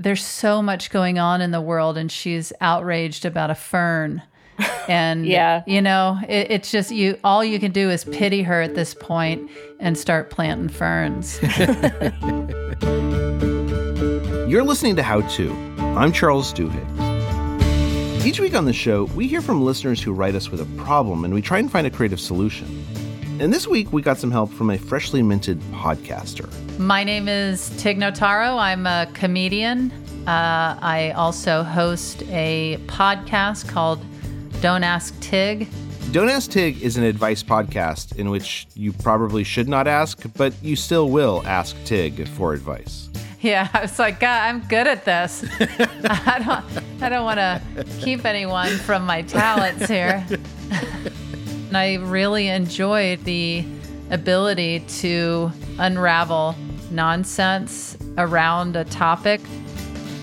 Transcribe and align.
there's 0.00 0.24
so 0.24 0.62
much 0.62 0.90
going 0.90 1.18
on 1.18 1.40
in 1.40 1.50
the 1.50 1.60
world 1.60 1.98
and 1.98 2.10
she's 2.10 2.52
outraged 2.60 3.24
about 3.24 3.50
a 3.50 3.54
fern. 3.54 4.22
And 4.88 5.26
Yeah. 5.26 5.62
you 5.66 5.82
know, 5.82 6.18
it, 6.28 6.50
it's 6.50 6.70
just 6.70 6.90
you 6.90 7.18
all 7.22 7.44
you 7.44 7.58
can 7.60 7.72
do 7.72 7.90
is 7.90 8.04
pity 8.04 8.42
her 8.42 8.62
at 8.62 8.74
this 8.74 8.94
point 8.94 9.50
and 9.80 9.98
start 9.98 10.30
planting 10.30 10.68
ferns. 10.70 11.38
You're 14.48 14.64
listening 14.64 14.96
to 14.96 15.02
How 15.02 15.20
To. 15.20 15.52
I'm 15.78 16.10
Charles 16.12 16.52
Duhigg. 16.54 18.24
Each 18.24 18.40
week 18.40 18.54
on 18.54 18.64
the 18.64 18.72
show, 18.72 19.04
we 19.14 19.26
hear 19.28 19.42
from 19.42 19.62
listeners 19.62 20.02
who 20.02 20.12
write 20.12 20.34
us 20.34 20.48
with 20.50 20.60
a 20.62 20.64
problem 20.82 21.24
and 21.24 21.34
we 21.34 21.42
try 21.42 21.58
and 21.58 21.70
find 21.70 21.86
a 21.86 21.90
creative 21.90 22.18
solution. 22.18 22.66
And 23.40 23.52
this 23.52 23.68
week, 23.68 23.92
we 23.92 24.02
got 24.02 24.18
some 24.18 24.32
help 24.32 24.52
from 24.52 24.70
a 24.70 24.76
freshly 24.76 25.22
minted 25.22 25.60
podcaster. 25.72 26.48
My 26.76 27.04
name 27.04 27.28
is 27.28 27.70
Tig 27.80 27.96
Notaro. 27.96 28.58
I'm 28.58 28.84
a 28.84 29.08
comedian. 29.14 29.92
Uh, 30.26 30.76
I 30.82 31.12
also 31.16 31.62
host 31.62 32.24
a 32.30 32.78
podcast 32.86 33.68
called 33.68 34.04
Don't 34.60 34.82
Ask 34.82 35.18
Tig. 35.20 35.68
Don't 36.10 36.28
Ask 36.28 36.50
Tig 36.50 36.82
is 36.82 36.96
an 36.96 37.04
advice 37.04 37.44
podcast 37.44 38.16
in 38.16 38.28
which 38.30 38.66
you 38.74 38.92
probably 38.92 39.44
should 39.44 39.68
not 39.68 39.86
ask, 39.86 40.20
but 40.36 40.52
you 40.60 40.74
still 40.74 41.08
will 41.08 41.44
ask 41.46 41.76
Tig 41.84 42.26
for 42.26 42.54
advice. 42.54 43.08
Yeah, 43.40 43.68
I 43.74 43.82
was 43.82 44.00
like, 44.00 44.18
God, 44.18 44.48
I'm 44.48 44.66
good 44.66 44.88
at 44.88 45.04
this. 45.04 45.44
I 45.60 46.42
don't, 46.44 47.02
I 47.02 47.08
don't 47.08 47.24
want 47.24 47.38
to 47.38 47.84
keep 48.00 48.24
anyone 48.24 48.70
from 48.78 49.06
my 49.06 49.22
talents 49.22 49.86
here. 49.86 50.26
and 51.68 51.76
I 51.76 51.96
really 51.96 52.48
enjoyed 52.48 53.22
the 53.24 53.62
ability 54.10 54.80
to 54.80 55.52
unravel 55.78 56.56
nonsense 56.90 57.96
around 58.16 58.74
a 58.74 58.84
topic. 58.86 59.40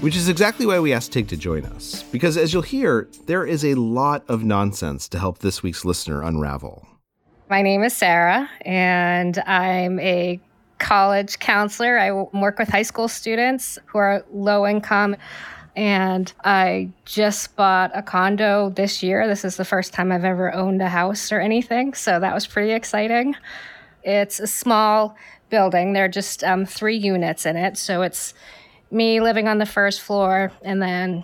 Which 0.01 0.15
is 0.15 0.27
exactly 0.27 0.65
why 0.65 0.79
we 0.79 0.91
asked 0.91 1.13
Tig 1.13 1.27
to 1.27 1.37
join 1.37 1.65
us. 1.65 2.03
Because 2.11 2.35
as 2.35 2.51
you'll 2.51 2.63
hear, 2.63 3.07
there 3.27 3.45
is 3.45 3.63
a 3.63 3.75
lot 3.75 4.23
of 4.27 4.43
nonsense 4.43 5.07
to 5.09 5.19
help 5.19 5.39
this 5.39 5.61
week's 5.61 5.85
listener 5.85 6.23
unravel. 6.23 6.87
My 7.47 7.61
name 7.61 7.83
is 7.83 7.95
Sarah, 7.95 8.49
and 8.61 9.37
I'm 9.45 9.99
a 9.99 10.39
college 10.79 11.37
counselor. 11.37 11.99
I 11.99 12.11
work 12.11 12.57
with 12.57 12.69
high 12.69 12.81
school 12.81 13.07
students 13.07 13.77
who 13.85 13.99
are 13.99 14.25
low 14.33 14.65
income. 14.65 15.15
And 15.75 16.31
I 16.43 16.89
just 17.03 17.55
bought 17.55 17.91
a 17.93 18.01
condo 18.01 18.69
this 18.69 19.03
year. 19.03 19.27
This 19.27 19.43
is 19.43 19.57
the 19.57 19.65
first 19.65 19.93
time 19.93 20.11
I've 20.11 20.23
ever 20.23 20.53
owned 20.53 20.81
a 20.81 20.89
house 20.89 21.31
or 21.31 21.39
anything. 21.41 21.93
So 21.93 22.19
that 22.19 22.33
was 22.33 22.47
pretty 22.47 22.71
exciting. 22.71 23.35
It's 24.03 24.39
a 24.39 24.47
small 24.47 25.17
building, 25.49 25.93
there 25.93 26.05
are 26.05 26.09
just 26.09 26.43
um, 26.43 26.65
three 26.65 26.97
units 26.97 27.45
in 27.45 27.55
it. 27.55 27.77
So 27.77 28.01
it's 28.01 28.33
me 28.91 29.21
living 29.21 29.47
on 29.47 29.57
the 29.57 29.65
first 29.65 30.01
floor, 30.01 30.51
and 30.61 30.81
then 30.81 31.23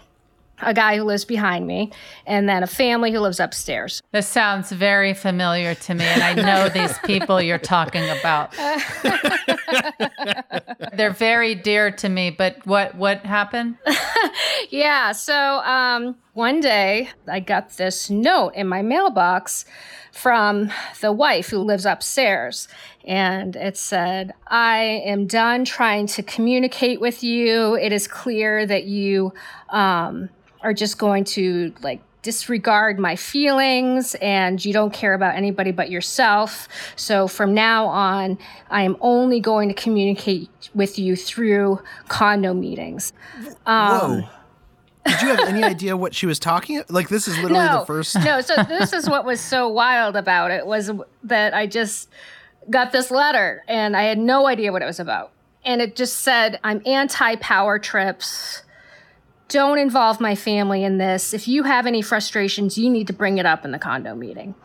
a 0.61 0.73
guy 0.73 0.97
who 0.97 1.03
lives 1.03 1.25
behind 1.25 1.67
me, 1.67 1.91
and 2.25 2.47
then 2.47 2.63
a 2.63 2.67
family 2.67 3.11
who 3.11 3.19
lives 3.19 3.39
upstairs. 3.39 4.01
This 4.11 4.27
sounds 4.27 4.71
very 4.71 5.13
familiar 5.13 5.75
to 5.75 5.93
me, 5.93 6.05
and 6.05 6.23
I 6.23 6.33
know 6.33 6.69
these 6.69 6.97
people 6.99 7.41
you're 7.41 7.57
talking 7.57 8.07
about. 8.09 8.55
They're 10.93 11.11
very 11.11 11.55
dear 11.55 11.91
to 11.91 12.09
me, 12.09 12.29
but 12.29 12.65
what 12.65 12.95
what 12.95 13.25
happened? 13.25 13.77
Yeah. 14.69 15.11
So 15.11 15.35
um, 15.35 16.15
one 16.33 16.61
day 16.61 17.09
I 17.27 17.41
got 17.41 17.71
this 17.77 18.09
note 18.09 18.53
in 18.55 18.67
my 18.67 18.81
mailbox 18.81 19.65
from 20.11 20.71
the 21.01 21.11
wife 21.11 21.49
who 21.49 21.59
lives 21.59 21.85
upstairs. 21.85 22.67
And 23.05 23.55
it 23.55 23.77
said, 23.77 24.33
I 24.47 25.01
am 25.05 25.27
done 25.27 25.65
trying 25.65 26.07
to 26.07 26.23
communicate 26.23 27.01
with 27.01 27.23
you. 27.23 27.75
It 27.75 27.91
is 27.91 28.07
clear 28.07 28.65
that 28.65 28.85
you 28.85 29.33
um, 29.69 30.29
are 30.63 30.73
just 30.73 30.97
going 30.97 31.23
to 31.23 31.73
like 31.81 32.01
disregard 32.21 32.99
my 32.99 33.15
feelings 33.15 34.15
and 34.15 34.63
you 34.63 34.73
don't 34.73 34.93
care 34.93 35.13
about 35.13 35.35
anybody 35.35 35.71
but 35.71 35.89
yourself. 35.89 36.67
So 36.95 37.27
from 37.27 37.53
now 37.53 37.87
on, 37.87 38.37
I 38.69 38.83
am 38.83 38.95
only 39.01 39.39
going 39.39 39.69
to 39.69 39.75
communicate 39.75 40.49
with 40.75 40.99
you 40.99 41.15
through 41.15 41.79
condo 42.07 42.53
meetings. 42.53 43.13
Um, 43.65 44.21
Whoa. 44.21 44.29
Did 45.03 45.21
you 45.23 45.27
have 45.29 45.47
any 45.47 45.63
idea 45.63 45.97
what 45.97 46.13
she 46.13 46.27
was 46.27 46.37
talking? 46.37 46.83
Like 46.89 47.09
this 47.09 47.27
is 47.27 47.35
literally 47.37 47.65
no, 47.65 47.79
the 47.79 47.85
first. 47.87 48.15
no, 48.23 48.39
so 48.41 48.63
this 48.63 48.93
is 48.93 49.09
what 49.09 49.25
was 49.25 49.41
so 49.41 49.67
wild 49.67 50.15
about 50.15 50.51
it 50.51 50.67
was 50.67 50.91
that 51.23 51.55
I 51.55 51.65
just 51.65 52.07
got 52.69 52.91
this 52.91 53.09
letter 53.09 53.63
and 53.67 53.97
I 53.97 54.03
had 54.03 54.19
no 54.19 54.45
idea 54.45 54.71
what 54.71 54.83
it 54.83 54.85
was 54.85 54.99
about. 54.99 55.31
And 55.63 55.81
it 55.81 55.95
just 55.95 56.17
said, 56.17 56.59
I'm 56.63 56.81
anti 56.85 57.35
power 57.37 57.79
trips. 57.79 58.63
Don't 59.51 59.77
involve 59.77 60.21
my 60.21 60.33
family 60.33 60.85
in 60.85 60.97
this. 60.97 61.33
If 61.33 61.45
you 61.45 61.63
have 61.63 61.85
any 61.85 62.01
frustrations, 62.01 62.77
you 62.77 62.89
need 62.89 63.07
to 63.07 63.13
bring 63.13 63.37
it 63.37 63.45
up 63.45 63.65
in 63.65 63.71
the 63.71 63.79
condo 63.79 64.15
meeting. 64.15 64.55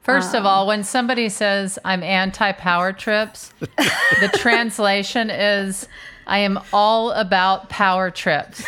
First 0.00 0.34
of 0.34 0.40
um, 0.40 0.46
all, 0.48 0.66
when 0.66 0.82
somebody 0.82 1.28
says 1.28 1.78
I'm 1.84 2.02
anti 2.02 2.50
power 2.50 2.92
trips, 2.92 3.52
the 3.60 4.30
translation 4.38 5.30
is 5.30 5.86
I 6.26 6.38
am 6.38 6.58
all 6.72 7.12
about 7.12 7.68
power 7.68 8.10
trips. 8.10 8.64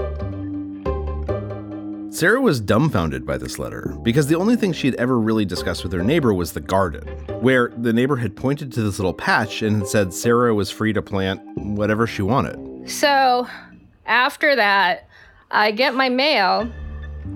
Sarah 2.16 2.40
was 2.40 2.60
dumbfounded 2.60 3.26
by 3.26 3.36
this 3.36 3.58
letter 3.58 3.94
because 4.02 4.26
the 4.26 4.36
only 4.36 4.56
thing 4.56 4.72
she 4.72 4.86
had 4.86 4.94
ever 4.94 5.20
really 5.20 5.44
discussed 5.44 5.82
with 5.82 5.92
her 5.92 6.02
neighbor 6.02 6.32
was 6.32 6.54
the 6.54 6.62
garden, 6.62 7.06
where 7.42 7.70
the 7.76 7.92
neighbor 7.92 8.16
had 8.16 8.34
pointed 8.34 8.72
to 8.72 8.80
this 8.80 8.98
little 8.98 9.12
patch 9.12 9.60
and 9.60 9.80
had 9.80 9.86
said 9.86 10.14
Sarah 10.14 10.54
was 10.54 10.70
free 10.70 10.94
to 10.94 11.02
plant 11.02 11.42
whatever 11.58 12.06
she 12.06 12.22
wanted. 12.22 12.88
So 12.90 13.46
after 14.06 14.56
that, 14.56 15.10
I 15.50 15.72
get 15.72 15.94
my 15.94 16.08
mail 16.08 16.66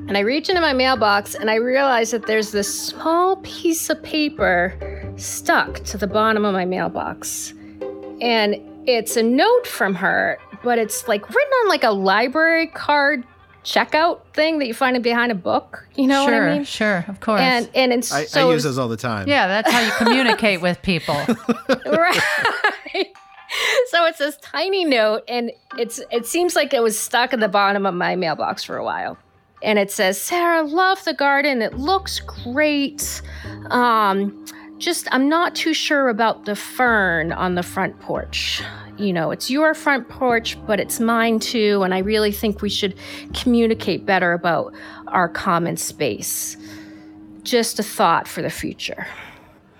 and 0.08 0.16
I 0.16 0.20
reach 0.20 0.48
into 0.48 0.62
my 0.62 0.72
mailbox 0.72 1.34
and 1.34 1.50
I 1.50 1.56
realize 1.56 2.12
that 2.12 2.26
there's 2.26 2.50
this 2.50 2.86
small 2.86 3.36
piece 3.42 3.90
of 3.90 4.02
paper 4.02 5.12
stuck 5.18 5.80
to 5.80 5.98
the 5.98 6.06
bottom 6.06 6.46
of 6.46 6.54
my 6.54 6.64
mailbox. 6.64 7.52
And 8.22 8.56
it's 8.88 9.18
a 9.18 9.22
note 9.22 9.66
from 9.66 9.94
her, 9.96 10.38
but 10.64 10.78
it's 10.78 11.06
like 11.06 11.28
written 11.28 11.52
on 11.64 11.68
like 11.68 11.84
a 11.84 11.90
library 11.90 12.68
card 12.68 13.26
checkout 13.64 14.20
thing 14.32 14.58
that 14.58 14.66
you 14.66 14.74
find 14.74 15.00
behind 15.02 15.32
a 15.32 15.34
book. 15.34 15.86
You 15.94 16.06
know 16.06 16.26
sure, 16.26 16.42
what 16.42 16.50
I 16.50 16.54
mean? 16.56 16.64
sure, 16.64 17.04
of 17.08 17.20
course. 17.20 17.40
And 17.40 17.68
and 17.74 17.92
it's 17.92 18.12
I, 18.12 18.24
so 18.24 18.48
I 18.48 18.52
use 18.52 18.64
those 18.64 18.78
all 18.78 18.88
the 18.88 18.96
time. 18.96 19.28
yeah, 19.28 19.46
that's 19.46 19.70
how 19.70 19.80
you 19.80 19.92
communicate 19.92 20.60
with 20.60 20.80
people. 20.82 21.14
right. 21.86 22.20
so 23.88 24.06
it's 24.06 24.18
this 24.18 24.36
tiny 24.38 24.84
note, 24.84 25.24
and 25.28 25.52
it's 25.78 26.00
it 26.10 26.26
seems 26.26 26.56
like 26.56 26.72
it 26.72 26.82
was 26.82 26.98
stuck 26.98 27.32
at 27.32 27.40
the 27.40 27.48
bottom 27.48 27.86
of 27.86 27.94
my 27.94 28.16
mailbox 28.16 28.64
for 28.64 28.76
a 28.76 28.84
while. 28.84 29.18
And 29.62 29.78
it 29.78 29.90
says, 29.90 30.18
Sarah, 30.18 30.62
love 30.62 31.04
the 31.04 31.12
garden. 31.12 31.60
It 31.60 31.74
looks 31.74 32.18
great. 32.20 33.20
Um, 33.66 34.46
just 34.80 35.06
I'm 35.12 35.28
not 35.28 35.54
too 35.54 35.74
sure 35.74 36.08
about 36.08 36.46
the 36.46 36.56
fern 36.56 37.32
on 37.32 37.54
the 37.54 37.62
front 37.62 38.00
porch. 38.00 38.62
You 38.96 39.12
know, 39.12 39.30
it's 39.30 39.50
your 39.50 39.74
front 39.74 40.08
porch, 40.08 40.58
but 40.66 40.80
it's 40.80 41.00
mine 41.00 41.38
too, 41.38 41.82
and 41.82 41.94
I 41.94 41.98
really 41.98 42.32
think 42.32 42.60
we 42.60 42.68
should 42.68 42.94
communicate 43.34 44.04
better 44.04 44.32
about 44.32 44.74
our 45.06 45.28
common 45.28 45.76
space. 45.76 46.56
Just 47.42 47.78
a 47.78 47.82
thought 47.82 48.28
for 48.28 48.42
the 48.42 48.50
future. 48.50 49.06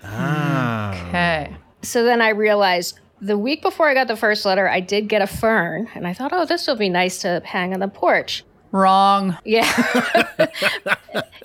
Ah. 0.03 1.07
Okay. 1.09 1.55
So 1.83 2.03
then 2.03 2.21
I 2.21 2.29
realized 2.29 2.99
the 3.21 3.37
week 3.37 3.61
before 3.61 3.87
I 3.87 3.93
got 3.93 4.07
the 4.07 4.15
first 4.15 4.45
letter, 4.45 4.67
I 4.67 4.79
did 4.79 5.07
get 5.07 5.21
a 5.21 5.27
fern, 5.27 5.87
and 5.93 6.07
I 6.07 6.13
thought, 6.13 6.31
oh, 6.33 6.45
this 6.45 6.65
will 6.65 6.75
be 6.75 6.89
nice 6.89 7.21
to 7.21 7.41
hang 7.45 7.73
on 7.73 7.79
the 7.79 7.87
porch. 7.87 8.43
Wrong. 8.71 9.37
Yeah. 9.43 9.65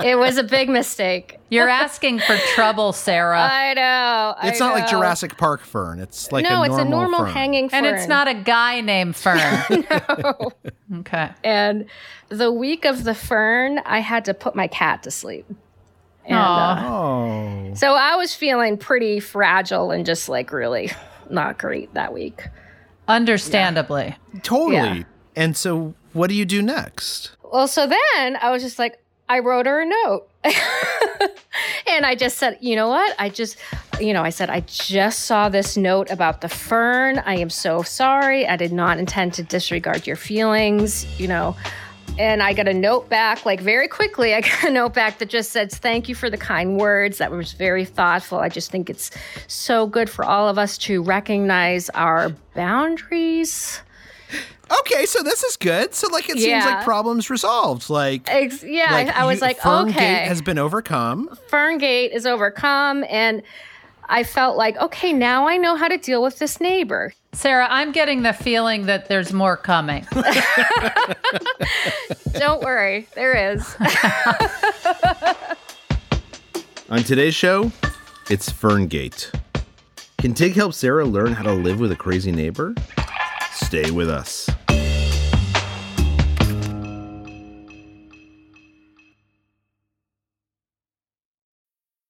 it 0.04 0.16
was 0.16 0.36
a 0.38 0.44
big 0.44 0.68
mistake. 0.68 1.38
You're 1.50 1.68
asking 1.68 2.20
for 2.20 2.36
trouble, 2.54 2.92
Sarah. 2.92 3.40
I 3.40 3.74
know. 3.74 4.34
It's 4.48 4.60
I 4.60 4.66
not 4.66 4.74
like. 4.74 4.88
Jurassic 4.88 5.36
Park 5.36 5.62
fern. 5.62 5.98
It's 5.98 6.30
like 6.30 6.44
no, 6.44 6.62
a 6.62 6.66
it's 6.66 6.76
a 6.76 6.84
normal 6.84 7.20
fern. 7.24 7.30
hanging 7.32 7.68
fern. 7.68 7.84
and 7.84 7.96
it's 7.96 8.06
not 8.06 8.28
a 8.28 8.34
guy 8.34 8.80
named 8.80 9.16
Fern. 9.16 9.64
no. 9.90 10.52
Okay. 11.00 11.30
And 11.42 11.86
the 12.28 12.52
week 12.52 12.84
of 12.84 13.02
the 13.02 13.14
fern, 13.14 13.80
I 13.84 13.98
had 13.98 14.24
to 14.26 14.34
put 14.34 14.54
my 14.54 14.68
cat 14.68 15.02
to 15.02 15.10
sleep. 15.10 15.44
And, 16.24 16.38
Aw. 16.38 16.86
uh, 16.86 16.90
Oh. 16.92 17.74
so 17.74 17.94
I 17.94 18.14
was 18.14 18.34
feeling 18.34 18.76
pretty 18.78 19.18
fragile 19.18 19.90
and 19.90 20.06
just 20.06 20.28
like 20.28 20.52
really 20.52 20.92
not 21.28 21.58
great 21.58 21.92
that 21.94 22.12
week. 22.14 22.46
Understandably. 23.08 24.16
Totally. 24.44 24.74
Yeah. 24.98 25.02
And 25.34 25.56
so 25.56 25.94
what 26.16 26.30
do 26.30 26.34
you 26.34 26.44
do 26.44 26.62
next? 26.62 27.36
Well, 27.42 27.68
so 27.68 27.86
then 27.86 28.36
I 28.40 28.50
was 28.50 28.62
just 28.62 28.78
like, 28.78 28.98
I 29.28 29.40
wrote 29.40 29.66
her 29.66 29.82
a 29.82 29.86
note. 29.86 30.28
and 30.44 32.06
I 32.06 32.14
just 32.14 32.38
said, 32.38 32.58
you 32.60 32.76
know 32.76 32.88
what? 32.88 33.14
I 33.18 33.28
just, 33.28 33.56
you 34.00 34.12
know, 34.12 34.22
I 34.22 34.30
said, 34.30 34.50
I 34.50 34.60
just 34.60 35.20
saw 35.24 35.48
this 35.48 35.76
note 35.76 36.10
about 36.10 36.40
the 36.40 36.48
fern. 36.48 37.18
I 37.18 37.36
am 37.36 37.50
so 37.50 37.82
sorry. 37.82 38.46
I 38.46 38.56
did 38.56 38.72
not 38.72 38.98
intend 38.98 39.34
to 39.34 39.42
disregard 39.42 40.06
your 40.06 40.16
feelings. 40.16 41.06
You 41.18 41.26
know, 41.28 41.56
And 42.18 42.42
I 42.42 42.52
got 42.52 42.68
a 42.68 42.74
note 42.74 43.08
back, 43.08 43.44
like 43.44 43.60
very 43.60 43.88
quickly. 43.88 44.32
I 44.34 44.40
got 44.42 44.64
a 44.64 44.70
note 44.70 44.94
back 44.94 45.18
that 45.18 45.28
just 45.28 45.50
says, 45.50 45.76
Thank 45.76 46.08
you 46.08 46.14
for 46.14 46.30
the 46.30 46.38
kind 46.38 46.78
words. 46.78 47.18
That 47.18 47.32
was 47.32 47.52
very 47.52 47.84
thoughtful. 47.84 48.38
I 48.38 48.48
just 48.48 48.70
think 48.70 48.88
it's 48.88 49.10
so 49.48 49.86
good 49.88 50.08
for 50.08 50.24
all 50.24 50.48
of 50.48 50.56
us 50.56 50.78
to 50.78 51.02
recognize 51.02 51.90
our 51.90 52.30
boundaries. 52.54 53.82
Okay, 54.80 55.06
so 55.06 55.22
this 55.22 55.44
is 55.44 55.56
good. 55.56 55.94
So 55.94 56.08
like 56.12 56.28
it 56.28 56.38
seems 56.38 56.64
like 56.64 56.82
problems 56.84 57.30
resolved. 57.30 57.88
Like, 57.88 58.22
Ex- 58.26 58.64
yeah, 58.64 58.86
I- 58.90 59.22
I 59.22 59.24
was 59.24 59.36
you- 59.36 59.42
like, 59.46 59.58
Ferngate 59.60 59.90
okay. 59.90 60.24
has 60.26 60.42
been 60.42 60.58
overcome. 60.58 61.28
Ferngate 61.48 62.12
is 62.12 62.26
overcome. 62.26 63.04
And 63.08 63.42
I 64.08 64.24
felt 64.24 64.56
like, 64.56 64.76
okay, 64.78 65.12
now 65.12 65.46
I 65.48 65.56
know 65.56 65.76
how 65.76 65.86
to 65.88 65.98
deal 65.98 66.20
with 66.22 66.38
this 66.40 66.60
neighbor. 66.60 67.12
Sarah, 67.32 67.66
I'm 67.70 67.92
getting 67.92 68.22
the 68.22 68.32
feeling 68.32 68.86
that 68.86 69.08
there's 69.08 69.32
more 69.32 69.56
coming. 69.56 70.04
Don't 72.34 72.62
worry, 72.62 73.06
there 73.14 73.52
is. 73.52 73.76
On 76.88 77.02
today's 77.02 77.34
show, 77.34 77.72
it's 78.30 78.48
Ferngate. 78.50 79.30
Can 80.18 80.34
Tig 80.34 80.54
help 80.54 80.72
Sarah 80.72 81.04
learn 81.04 81.32
how 81.32 81.42
to 81.42 81.52
live 81.52 81.80
with 81.80 81.90
a 81.92 81.96
crazy 81.96 82.30
neighbor? 82.32 82.74
Stay 83.56 83.90
with 83.90 84.10
us. 84.10 84.65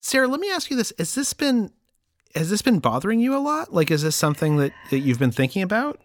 Sarah, 0.00 0.28
let 0.28 0.40
me 0.40 0.50
ask 0.50 0.70
you 0.70 0.76
this: 0.76 0.92
Has 0.98 1.14
this 1.14 1.32
been 1.32 1.70
has 2.34 2.50
this 2.50 2.62
been 2.62 2.78
bothering 2.78 3.20
you 3.20 3.36
a 3.36 3.38
lot? 3.40 3.72
Like, 3.74 3.90
is 3.90 4.02
this 4.02 4.16
something 4.16 4.56
that, 4.58 4.72
that 4.90 5.00
you've 5.00 5.18
been 5.18 5.32
thinking 5.32 5.62
about? 5.62 5.98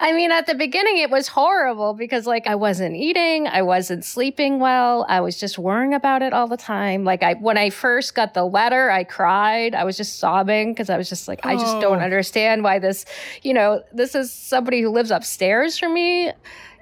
I 0.00 0.12
mean, 0.12 0.30
at 0.30 0.46
the 0.46 0.54
beginning, 0.54 0.98
it 0.98 1.10
was 1.10 1.28
horrible 1.28 1.94
because, 1.94 2.26
like, 2.26 2.46
I 2.46 2.54
wasn't 2.54 2.94
eating, 2.94 3.48
I 3.48 3.62
wasn't 3.62 4.04
sleeping 4.04 4.60
well, 4.60 5.04
I 5.08 5.20
was 5.20 5.40
just 5.40 5.58
worrying 5.58 5.94
about 5.94 6.22
it 6.22 6.32
all 6.32 6.46
the 6.46 6.58
time. 6.58 7.04
Like, 7.04 7.22
I 7.24 7.34
when 7.34 7.58
I 7.58 7.70
first 7.70 8.14
got 8.14 8.34
the 8.34 8.44
letter, 8.44 8.90
I 8.90 9.02
cried. 9.04 9.74
I 9.74 9.84
was 9.84 9.96
just 9.96 10.18
sobbing 10.20 10.72
because 10.72 10.90
I 10.90 10.96
was 10.96 11.08
just 11.08 11.26
like, 11.26 11.44
I 11.44 11.54
just 11.56 11.80
don't 11.80 11.98
Oh. 11.98 12.04
understand 12.04 12.62
why 12.62 12.78
this, 12.78 13.04
you 13.42 13.52
know, 13.54 13.82
this 13.92 14.14
is 14.14 14.30
somebody 14.32 14.80
who 14.82 14.90
lives 14.90 15.10
upstairs 15.10 15.78
from 15.78 15.94
me, 15.94 16.30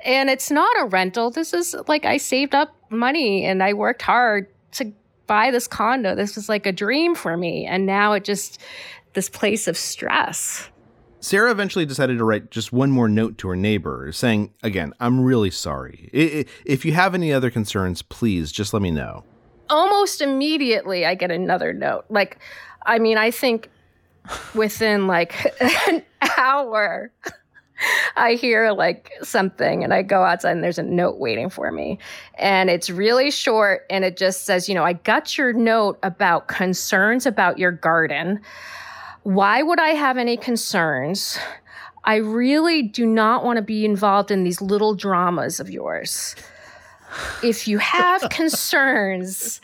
and 0.04 0.28
it's 0.28 0.50
not 0.50 0.70
a 0.80 0.84
rental. 0.84 1.30
This 1.30 1.54
is 1.54 1.74
like 1.88 2.04
I 2.04 2.18
saved 2.18 2.54
up 2.54 2.74
money 2.90 3.44
and 3.46 3.62
I 3.62 3.72
worked 3.72 4.02
hard 4.02 4.48
to 4.72 4.92
buy 5.26 5.50
this 5.50 5.66
condo. 5.68 6.14
This 6.14 6.36
was 6.36 6.48
like 6.48 6.66
a 6.66 6.72
dream 6.72 7.14
for 7.14 7.36
me, 7.36 7.66
and 7.66 7.86
now 7.86 8.12
it 8.12 8.24
just 8.24 8.60
this 9.14 9.28
place 9.28 9.66
of 9.68 9.76
stress. 9.76 10.68
Sarah 11.20 11.50
eventually 11.50 11.86
decided 11.86 12.18
to 12.18 12.24
write 12.24 12.50
just 12.50 12.72
one 12.72 12.90
more 12.90 13.08
note 13.08 13.38
to 13.38 13.48
her 13.48 13.56
neighbor, 13.56 14.12
saying, 14.12 14.52
Again, 14.62 14.92
I'm 15.00 15.20
really 15.24 15.50
sorry. 15.50 16.10
I- 16.14 16.40
I- 16.40 16.44
If 16.64 16.84
you 16.84 16.92
have 16.92 17.14
any 17.14 17.32
other 17.32 17.50
concerns, 17.50 18.02
please 18.02 18.52
just 18.52 18.72
let 18.72 18.82
me 18.82 18.90
know. 18.90 19.24
almost 19.68 20.20
immediately 20.20 21.04
I 21.04 21.16
get 21.16 21.32
another 21.32 21.72
note. 21.72 22.04
Like, 22.08 22.38
I 22.84 23.00
mean, 23.00 23.18
I 23.18 23.32
think 23.32 23.68
within 24.54 25.08
like 25.08 25.34
an 25.88 26.02
hour, 26.38 27.10
I 28.16 28.34
hear 28.34 28.72
like 28.72 29.12
something 29.22 29.84
and 29.84 29.92
I 29.92 30.02
go 30.02 30.22
outside 30.22 30.52
and 30.52 30.64
there's 30.64 30.78
a 30.78 30.82
note 30.82 31.18
waiting 31.18 31.50
for 31.50 31.70
me. 31.70 31.98
And 32.38 32.70
it's 32.70 32.90
really 32.90 33.30
short 33.30 33.86
and 33.90 34.04
it 34.04 34.16
just 34.16 34.44
says, 34.44 34.68
you 34.68 34.74
know, 34.74 34.84
I 34.84 34.94
got 34.94 35.36
your 35.36 35.52
note 35.52 35.98
about 36.02 36.48
concerns 36.48 37.26
about 37.26 37.58
your 37.58 37.72
garden. 37.72 38.40
Why 39.22 39.62
would 39.62 39.80
I 39.80 39.90
have 39.90 40.16
any 40.16 40.36
concerns? 40.36 41.38
I 42.04 42.16
really 42.16 42.82
do 42.82 43.04
not 43.04 43.44
want 43.44 43.56
to 43.56 43.62
be 43.62 43.84
involved 43.84 44.30
in 44.30 44.44
these 44.44 44.60
little 44.60 44.94
dramas 44.94 45.60
of 45.60 45.68
yours 45.70 46.36
if 47.42 47.68
you 47.68 47.78
have 47.78 48.22
concerns, 48.30 49.60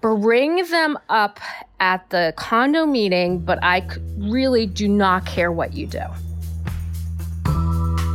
bring 0.00 0.56
them 0.66 0.98
up 1.08 1.40
at 1.80 2.08
the 2.10 2.32
condo 2.36 2.86
meeting, 2.86 3.40
but 3.40 3.62
I 3.62 3.86
really 4.16 4.66
do 4.66 4.88
not 4.88 5.26
care 5.26 5.52
what 5.52 5.74
you 5.74 5.86
do. 5.86 6.04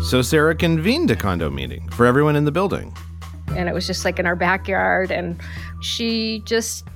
So 0.02 0.22
Sarah 0.22 0.56
convened 0.56 1.12
a 1.12 1.16
condo 1.16 1.50
meeting 1.50 1.88
for 1.90 2.06
everyone 2.06 2.36
in 2.36 2.46
the 2.46 2.52
building. 2.52 2.96
And 3.56 3.70
it 3.70 3.74
was 3.76 3.86
just 3.86 4.06
like 4.06 4.18
in 4.18 4.26
our 4.26 4.36
backyard, 4.36 5.12
and 5.12 5.40
she 5.82 6.42
just 6.46 6.88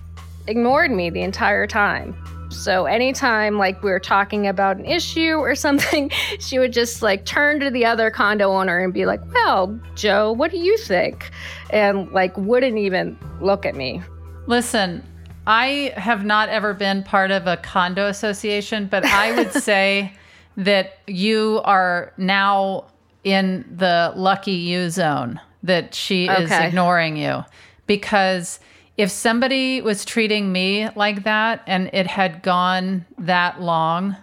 ignored 0.47 0.89
me 0.89 1.09
the 1.09 1.21
entire 1.21 1.67
time. 1.67 2.15
So 2.49 2.85
anytime 2.85 3.57
like 3.57 3.83
we 3.83 3.91
were 3.91 3.99
talking 3.99 4.47
about 4.47 4.77
an 4.77 4.85
issue 4.85 5.33
or 5.33 5.53
something, 5.67 6.11
she 6.39 6.57
would 6.57 6.73
just 6.73 7.01
like 7.01 7.25
turn 7.25 7.59
to 7.59 7.69
the 7.69 7.85
other 7.85 8.09
condo 8.09 8.51
owner 8.51 8.79
and 8.79 8.93
be 8.93 9.05
like, 9.05 9.21
"Well, 9.33 9.79
Joe, 9.95 10.31
what 10.31 10.49
do 10.49 10.57
you 10.57 10.77
think?" 10.77 11.29
And 11.69 12.11
like 12.11 12.35
wouldn't 12.37 12.77
even 12.77 13.17
look 13.41 13.65
at 13.65 13.75
me. 13.75 14.01
Listen, 14.47 15.03
I 15.45 15.93
have 15.97 16.25
not 16.25 16.49
ever 16.49 16.73
been 16.73 17.03
part 17.03 17.31
of 17.31 17.47
a 17.47 17.57
condo 17.57 18.07
association, 18.07 18.87
but 18.87 19.05
I 19.05 19.35
would 19.35 19.51
say 19.61 20.13
that 20.57 20.99
you 21.07 21.61
are 21.65 22.13
now 22.17 22.85
in 23.23 23.65
the 23.75 24.13
lucky 24.15 24.51
you 24.51 24.89
zone 24.89 25.39
that 25.63 25.95
she 25.95 26.27
is 26.27 26.51
ignoring 26.51 27.17
you. 27.17 27.43
Because 27.87 28.59
if 28.97 29.09
somebody 29.09 29.81
was 29.81 30.05
treating 30.05 30.51
me 30.51 30.89
like 30.95 31.23
that 31.23 31.63
and 31.65 31.89
it 31.93 32.07
had 32.07 32.43
gone 32.43 33.05
that 33.17 33.61
long, 33.61 34.15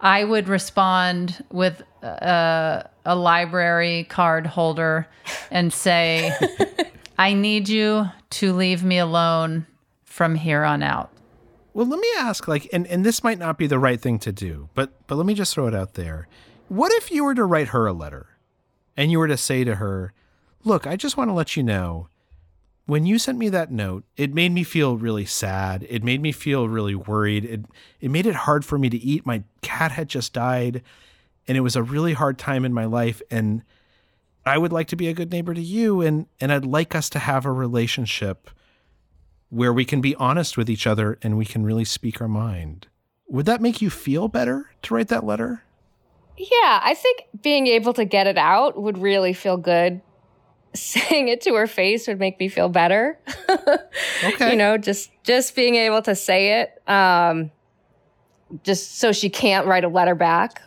I 0.00 0.24
would 0.24 0.48
respond 0.48 1.44
with 1.50 1.82
a, 2.02 2.88
a 3.04 3.16
library 3.16 4.04
card 4.04 4.46
holder 4.46 5.08
and 5.50 5.72
say, 5.72 6.32
I 7.18 7.34
need 7.34 7.68
you 7.68 8.06
to 8.30 8.52
leave 8.52 8.84
me 8.84 8.98
alone 8.98 9.66
from 10.04 10.36
here 10.36 10.64
on 10.64 10.82
out. 10.82 11.10
Well, 11.74 11.86
let 11.86 12.00
me 12.00 12.08
ask, 12.18 12.48
like, 12.48 12.68
and, 12.72 12.86
and 12.86 13.04
this 13.04 13.22
might 13.22 13.38
not 13.38 13.58
be 13.58 13.66
the 13.66 13.78
right 13.78 14.00
thing 14.00 14.18
to 14.20 14.32
do, 14.32 14.68
but 14.74 14.90
but 15.06 15.14
let 15.16 15.26
me 15.26 15.34
just 15.34 15.54
throw 15.54 15.66
it 15.66 15.74
out 15.74 15.94
there. 15.94 16.26
What 16.68 16.92
if 16.92 17.10
you 17.10 17.24
were 17.24 17.34
to 17.34 17.44
write 17.44 17.68
her 17.68 17.86
a 17.86 17.92
letter 17.92 18.27
and 18.98 19.12
you 19.12 19.20
were 19.20 19.28
to 19.28 19.36
say 19.36 19.62
to 19.64 19.76
her, 19.76 20.12
Look, 20.64 20.86
I 20.86 20.96
just 20.96 21.16
want 21.16 21.30
to 21.30 21.34
let 21.34 21.56
you 21.56 21.62
know, 21.62 22.08
when 22.84 23.06
you 23.06 23.18
sent 23.18 23.38
me 23.38 23.48
that 23.50 23.70
note, 23.70 24.04
it 24.16 24.34
made 24.34 24.50
me 24.50 24.64
feel 24.64 24.96
really 24.96 25.24
sad. 25.24 25.86
It 25.88 26.02
made 26.02 26.20
me 26.20 26.32
feel 26.32 26.68
really 26.68 26.96
worried. 26.96 27.44
It 27.44 27.64
it 28.00 28.10
made 28.10 28.26
it 28.26 28.34
hard 28.34 28.64
for 28.64 28.76
me 28.76 28.90
to 28.90 28.96
eat. 28.96 29.24
My 29.24 29.44
cat 29.62 29.92
had 29.92 30.08
just 30.08 30.32
died, 30.32 30.82
and 31.46 31.56
it 31.56 31.60
was 31.60 31.76
a 31.76 31.82
really 31.82 32.14
hard 32.14 32.38
time 32.38 32.64
in 32.64 32.74
my 32.74 32.86
life. 32.86 33.22
And 33.30 33.62
I 34.44 34.58
would 34.58 34.72
like 34.72 34.88
to 34.88 34.96
be 34.96 35.06
a 35.06 35.14
good 35.14 35.30
neighbor 35.30 35.54
to 35.54 35.60
you, 35.60 36.00
and 36.00 36.26
and 36.40 36.52
I'd 36.52 36.64
like 36.64 36.94
us 36.94 37.08
to 37.10 37.20
have 37.20 37.46
a 37.46 37.52
relationship 37.52 38.50
where 39.48 39.72
we 39.72 39.84
can 39.84 40.00
be 40.00 40.16
honest 40.16 40.56
with 40.56 40.68
each 40.68 40.86
other 40.86 41.18
and 41.22 41.38
we 41.38 41.46
can 41.46 41.64
really 41.64 41.84
speak 41.84 42.20
our 42.20 42.28
mind. 42.28 42.88
Would 43.28 43.46
that 43.46 43.62
make 43.62 43.80
you 43.80 43.90
feel 43.90 44.28
better 44.28 44.70
to 44.82 44.94
write 44.94 45.08
that 45.08 45.24
letter? 45.24 45.62
Yeah, 46.38 46.80
I 46.82 46.94
think 46.94 47.24
being 47.42 47.66
able 47.66 47.92
to 47.94 48.04
get 48.04 48.26
it 48.26 48.38
out 48.38 48.80
would 48.80 48.98
really 48.98 49.32
feel 49.32 49.56
good. 49.56 50.00
Saying 50.74 51.28
it 51.28 51.40
to 51.42 51.54
her 51.54 51.66
face 51.66 52.06
would 52.06 52.18
make 52.18 52.38
me 52.38 52.48
feel 52.48 52.68
better. 52.68 53.18
Okay. 54.24 54.50
you 54.50 54.56
know, 54.56 54.76
just 54.76 55.10
just 55.22 55.54
being 55.54 55.76
able 55.76 56.02
to 56.02 56.16
say 56.16 56.60
it, 56.60 56.82
um, 56.88 57.52
just 58.64 58.98
so 58.98 59.12
she 59.12 59.30
can't 59.30 59.64
write 59.64 59.84
a 59.84 59.88
letter 59.88 60.16
back, 60.16 60.60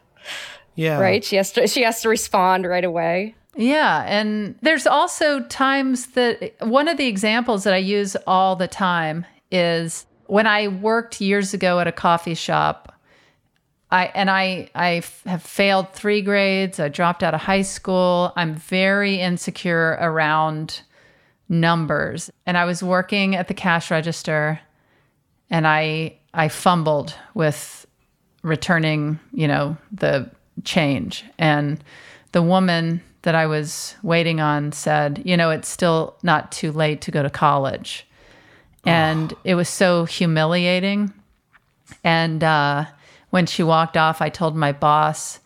yeah. 0.75 0.98
right? 0.98 1.22
She 1.22 1.36
has 1.36 1.51
to 1.54 1.68
she 1.68 1.82
has 1.84 2.01
to 2.04 2.10
respond 2.10 2.66
right 2.66 2.86
away. 2.86 3.36
Yeah. 3.56 4.06
And 4.08 4.56
there's 4.62 4.88
also 4.88 5.42
times 5.42 6.08
that 6.08 6.56
one 6.62 6.88
of 6.88 6.98
the 6.98 7.08
examples 7.08 7.63
that 7.66 7.74
I 7.74 7.78
use 7.78 8.16
all 8.25 8.56
the 8.56 8.68
time 8.68 9.25
is 9.51 10.06
when 10.28 10.48
I 10.48 10.70
worked 10.70 11.20
years 11.20 11.54
ago 11.54 11.80
at 11.80 11.88
a 11.88 11.92
coffee 11.92 12.36
shop. 12.36 12.90
I 13.91 14.05
and 14.05 14.29
I 14.29 14.69
I 14.74 15.03
have 15.25 15.43
failed 15.43 15.91
three 15.93 16.21
grades. 16.21 16.79
I 16.79 16.88
dropped 16.88 17.24
out 17.24 17.33
of 17.33 17.41
high 17.41 17.62
school. 17.63 18.31
I'm 18.36 18.55
very 18.55 19.19
insecure 19.19 19.98
around 20.00 20.81
numbers. 21.50 22.31
And 22.45 22.57
I 22.57 22.65
was 22.65 22.81
working 22.81 23.36
at 23.36 23.48
the 23.48 23.53
cash 23.53 23.91
register 23.91 24.60
and 25.50 25.67
I 25.67 26.17
I 26.33 26.48
fumbled 26.48 27.13
with 27.33 27.86
returning, 28.41 29.19
you 29.33 29.48
know, 29.48 29.77
the 29.91 30.31
change. 30.63 31.25
And 31.38 31.83
the 32.31 32.41
woman 32.41 33.01
that 33.24 33.36
I 33.36 33.45
was 33.45 33.95
waiting 34.01 34.39
on 34.39 34.71
said, 34.71 35.21
you 35.25 35.38
know, 35.38 35.51
it's 35.51 35.67
still 35.67 36.15
not 36.24 36.51
too 36.51 36.71
late 36.71 37.01
to 37.01 37.12
go 37.12 37.21
to 37.21 37.29
college. 37.29 38.07
And 38.83 39.31
it 39.43 39.53
was 39.53 39.69
so 39.69 40.05
humiliating. 40.05 41.13
And 42.03 42.43
uh, 42.43 42.86
when 43.31 43.45
she 43.47 43.63
walked 43.63 43.97
off, 43.97 44.21
I 44.21 44.29
told 44.29 44.55
my 44.55 44.71
boss, 44.71 45.39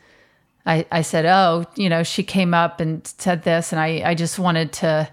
I, 0.66 0.86
I 0.92 1.02
said, 1.02 1.26
oh, 1.26 1.66
you 1.76 1.88
know, 1.88 2.04
she 2.04 2.24
came 2.24 2.54
up 2.54 2.82
and 2.82 3.06
said 3.18 3.44
this. 3.44 3.72
And 3.72 3.80
I, 3.80 4.02
I 4.04 4.16
just 4.16 4.38
wanted 4.38 4.74
to, 4.74 5.10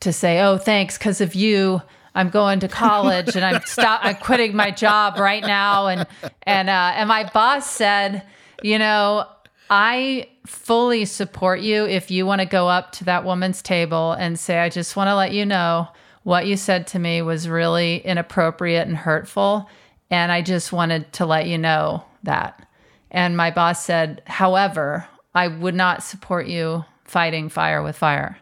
to 0.00 0.12
say, 0.12 0.40
oh, 0.40 0.56
thanks, 0.56 0.96
because 0.96 1.20
of 1.20 1.34
you. 1.34 1.82
I'm 2.16 2.30
going 2.30 2.60
to 2.60 2.68
college 2.68 3.34
and 3.34 3.44
I'm 3.44 3.60
stop 3.64 3.98
I'm 4.04 4.14
quitting 4.14 4.54
my 4.54 4.70
job 4.70 5.18
right 5.18 5.42
now 5.42 5.88
and 5.88 6.06
and 6.44 6.70
uh, 6.70 6.92
and 6.94 7.08
my 7.08 7.28
boss 7.34 7.68
said, 7.68 8.22
you 8.62 8.78
know, 8.78 9.26
I 9.68 10.28
fully 10.46 11.06
support 11.06 11.60
you 11.60 11.86
if 11.86 12.12
you 12.12 12.24
want 12.24 12.40
to 12.40 12.46
go 12.46 12.68
up 12.68 12.92
to 12.92 13.04
that 13.04 13.24
woman's 13.24 13.62
table 13.62 14.12
and 14.12 14.38
say, 14.38 14.60
I 14.60 14.68
just 14.68 14.94
want 14.94 15.08
to 15.08 15.16
let 15.16 15.32
you 15.32 15.44
know 15.44 15.88
what 16.22 16.46
you 16.46 16.56
said 16.56 16.86
to 16.88 16.98
me 16.98 17.20
was 17.22 17.48
really 17.48 17.98
inappropriate 17.98 18.86
and 18.86 18.96
hurtful. 18.96 19.68
And 20.14 20.30
I 20.30 20.42
just 20.42 20.72
wanted 20.72 21.12
to 21.14 21.26
let 21.26 21.48
you 21.48 21.58
know 21.58 22.04
that. 22.22 22.68
And 23.10 23.36
my 23.36 23.50
boss 23.50 23.84
said, 23.84 24.22
however, 24.26 25.08
I 25.34 25.48
would 25.48 25.74
not 25.74 26.04
support 26.04 26.46
you 26.46 26.84
fighting 27.02 27.48
fire 27.48 27.82
with 27.82 27.96
fire. 27.96 28.38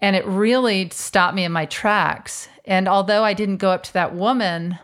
And 0.00 0.16
it 0.16 0.26
really 0.26 0.88
stopped 0.88 1.34
me 1.34 1.44
in 1.44 1.52
my 1.52 1.66
tracks. 1.66 2.48
And 2.64 2.88
although 2.88 3.22
I 3.24 3.34
didn't 3.34 3.58
go 3.58 3.70
up 3.70 3.82
to 3.84 3.92
that 3.92 4.14
woman 4.14 4.78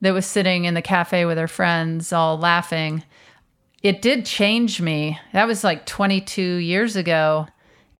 that 0.00 0.14
was 0.14 0.24
sitting 0.24 0.64
in 0.64 0.72
the 0.72 0.80
cafe 0.80 1.26
with 1.26 1.36
her 1.36 1.46
friends, 1.46 2.10
all 2.10 2.38
laughing, 2.38 3.04
it 3.82 4.00
did 4.00 4.24
change 4.24 4.80
me. 4.80 5.20
That 5.34 5.46
was 5.46 5.62
like 5.62 5.84
22 5.84 6.42
years 6.42 6.96
ago. 6.96 7.48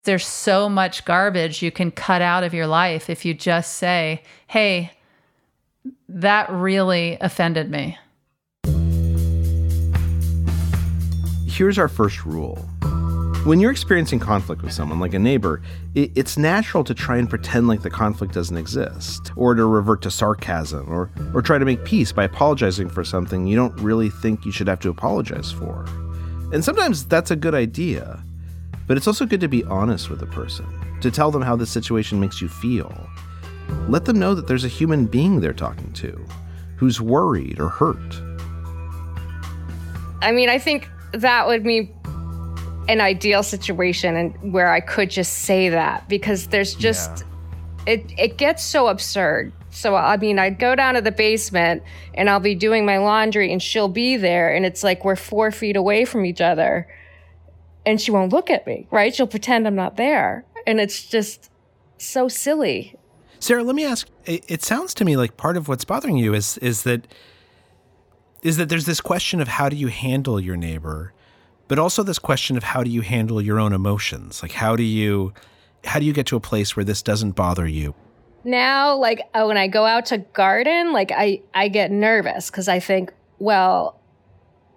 There's 0.04 0.26
so 0.26 0.70
much 0.70 1.04
garbage 1.04 1.60
you 1.60 1.70
can 1.70 1.90
cut 1.90 2.22
out 2.22 2.42
of 2.42 2.54
your 2.54 2.66
life 2.66 3.10
if 3.10 3.26
you 3.26 3.34
just 3.34 3.74
say, 3.74 4.22
hey, 4.46 4.92
that 6.08 6.50
really 6.50 7.18
offended 7.20 7.70
me. 7.70 7.98
Here's 11.48 11.78
our 11.78 11.88
first 11.88 12.24
rule 12.24 12.68
when 13.46 13.60
you're 13.60 13.70
experiencing 13.70 14.18
conflict 14.18 14.62
with 14.62 14.72
someone, 14.72 14.98
like 14.98 15.14
a 15.14 15.20
neighbor, 15.20 15.62
it, 15.94 16.10
it's 16.16 16.36
natural 16.36 16.82
to 16.82 16.92
try 16.92 17.16
and 17.16 17.30
pretend 17.30 17.68
like 17.68 17.80
the 17.82 17.90
conflict 17.90 18.34
doesn't 18.34 18.56
exist, 18.56 19.30
or 19.36 19.54
to 19.54 19.64
revert 19.64 20.02
to 20.02 20.10
sarcasm, 20.10 20.92
or, 20.92 21.12
or 21.32 21.42
try 21.42 21.56
to 21.56 21.64
make 21.64 21.84
peace 21.84 22.10
by 22.10 22.24
apologizing 22.24 22.88
for 22.88 23.04
something 23.04 23.46
you 23.46 23.54
don't 23.54 23.78
really 23.80 24.10
think 24.10 24.44
you 24.44 24.50
should 24.50 24.66
have 24.66 24.80
to 24.80 24.88
apologize 24.88 25.52
for. 25.52 25.84
And 26.52 26.64
sometimes 26.64 27.04
that's 27.04 27.30
a 27.30 27.36
good 27.36 27.54
idea, 27.54 28.20
but 28.88 28.96
it's 28.96 29.06
also 29.06 29.24
good 29.24 29.40
to 29.42 29.48
be 29.48 29.62
honest 29.62 30.10
with 30.10 30.20
a 30.22 30.26
person, 30.26 30.66
to 31.00 31.12
tell 31.12 31.30
them 31.30 31.42
how 31.42 31.54
the 31.54 31.66
situation 31.66 32.18
makes 32.18 32.42
you 32.42 32.48
feel. 32.48 32.92
Let 33.88 34.04
them 34.04 34.18
know 34.18 34.34
that 34.34 34.46
there's 34.46 34.64
a 34.64 34.68
human 34.68 35.06
being 35.06 35.40
they're 35.40 35.52
talking 35.52 35.92
to 35.94 36.26
who's 36.76 37.00
worried 37.00 37.58
or 37.58 37.68
hurt. 37.68 38.20
I 40.22 40.32
mean, 40.32 40.48
I 40.48 40.58
think 40.58 40.88
that 41.12 41.46
would 41.46 41.62
be 41.62 41.92
an 42.88 43.00
ideal 43.00 43.42
situation 43.42 44.16
and 44.16 44.52
where 44.52 44.72
I 44.72 44.80
could 44.80 45.10
just 45.10 45.40
say 45.40 45.68
that 45.70 46.08
because 46.08 46.48
there's 46.48 46.74
just 46.74 47.24
yeah. 47.86 47.94
it 47.94 48.12
it 48.18 48.36
gets 48.36 48.64
so 48.64 48.88
absurd. 48.88 49.52
So 49.70 49.94
I 49.94 50.16
mean, 50.16 50.38
I'd 50.38 50.58
go 50.58 50.74
down 50.74 50.94
to 50.94 51.00
the 51.00 51.12
basement 51.12 51.82
and 52.14 52.30
I'll 52.30 52.40
be 52.40 52.54
doing 52.54 52.86
my 52.86 52.98
laundry 52.98 53.52
and 53.52 53.62
she'll 53.62 53.88
be 53.88 54.16
there 54.16 54.54
and 54.54 54.64
it's 54.64 54.82
like 54.84 55.04
we're 55.04 55.16
4 55.16 55.50
feet 55.50 55.76
away 55.76 56.04
from 56.04 56.24
each 56.24 56.40
other 56.40 56.86
and 57.84 58.00
she 58.00 58.10
won't 58.10 58.32
look 58.32 58.50
at 58.50 58.66
me, 58.66 58.86
right? 58.90 59.14
She'll 59.14 59.26
pretend 59.26 59.66
I'm 59.66 59.76
not 59.76 59.96
there. 59.96 60.44
And 60.66 60.80
it's 60.80 61.04
just 61.04 61.50
so 61.98 62.26
silly. 62.28 62.96
Sarah, 63.38 63.62
let 63.62 63.74
me 63.74 63.84
ask 63.84 64.08
it, 64.24 64.62
sounds 64.62 64.94
to 64.94 65.04
me 65.04 65.16
like 65.16 65.36
part 65.36 65.56
of 65.56 65.68
what's 65.68 65.84
bothering 65.84 66.16
you 66.16 66.34
is 66.34 66.58
is 66.58 66.82
that 66.82 67.06
is 68.42 68.56
that 68.56 68.68
there's 68.68 68.86
this 68.86 69.00
question 69.00 69.40
of 69.40 69.48
how 69.48 69.68
do 69.68 69.76
you 69.76 69.88
handle 69.88 70.40
your 70.40 70.56
neighbor 70.56 71.12
but 71.68 71.78
also 71.78 72.02
this 72.02 72.18
question 72.18 72.56
of 72.56 72.62
how 72.62 72.82
do 72.82 72.90
you 72.90 73.00
handle 73.00 73.40
your 73.40 73.58
own 73.58 73.72
emotions? 73.72 74.42
Like 74.42 74.52
how 74.52 74.76
do 74.76 74.82
you 74.82 75.32
how 75.84 75.98
do 75.98 76.04
you 76.04 76.12
get 76.12 76.26
to 76.26 76.36
a 76.36 76.40
place 76.40 76.76
where 76.76 76.84
this 76.84 77.02
doesn't 77.02 77.32
bother 77.32 77.66
you? 77.66 77.94
Now, 78.44 78.96
like 78.96 79.20
oh, 79.34 79.48
when 79.48 79.56
I 79.56 79.68
go 79.68 79.84
out 79.84 80.06
to 80.06 80.18
garden, 80.18 80.92
like 80.92 81.10
I 81.12 81.42
I 81.54 81.68
get 81.68 81.90
nervous 81.90 82.50
because 82.50 82.68
I 82.68 82.80
think, 82.80 83.12
well, 83.38 84.00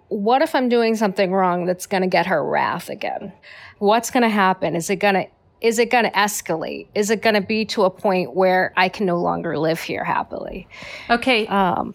what 0.08 0.42
if 0.42 0.54
I'm 0.54 0.68
doing 0.68 0.96
something 0.96 1.32
wrong 1.32 1.66
that's 1.66 1.86
going 1.86 2.02
to 2.02 2.08
get 2.08 2.26
her 2.26 2.44
wrath 2.44 2.88
again? 2.88 3.32
What's 3.78 4.10
going 4.10 4.24
to 4.24 4.28
happen? 4.28 4.74
Is 4.74 4.90
it 4.90 4.96
going 4.96 5.14
to 5.14 5.26
is 5.60 5.78
it 5.78 5.90
going 5.90 6.04
to 6.04 6.10
escalate? 6.12 6.88
Is 6.94 7.10
it 7.10 7.22
going 7.22 7.34
to 7.34 7.40
be 7.40 7.64
to 7.66 7.84
a 7.84 7.90
point 7.90 8.34
where 8.34 8.72
I 8.76 8.88
can 8.88 9.06
no 9.06 9.18
longer 9.18 9.58
live 9.58 9.80
here 9.80 10.04
happily? 10.04 10.66
Okay. 11.08 11.46
Um, 11.46 11.94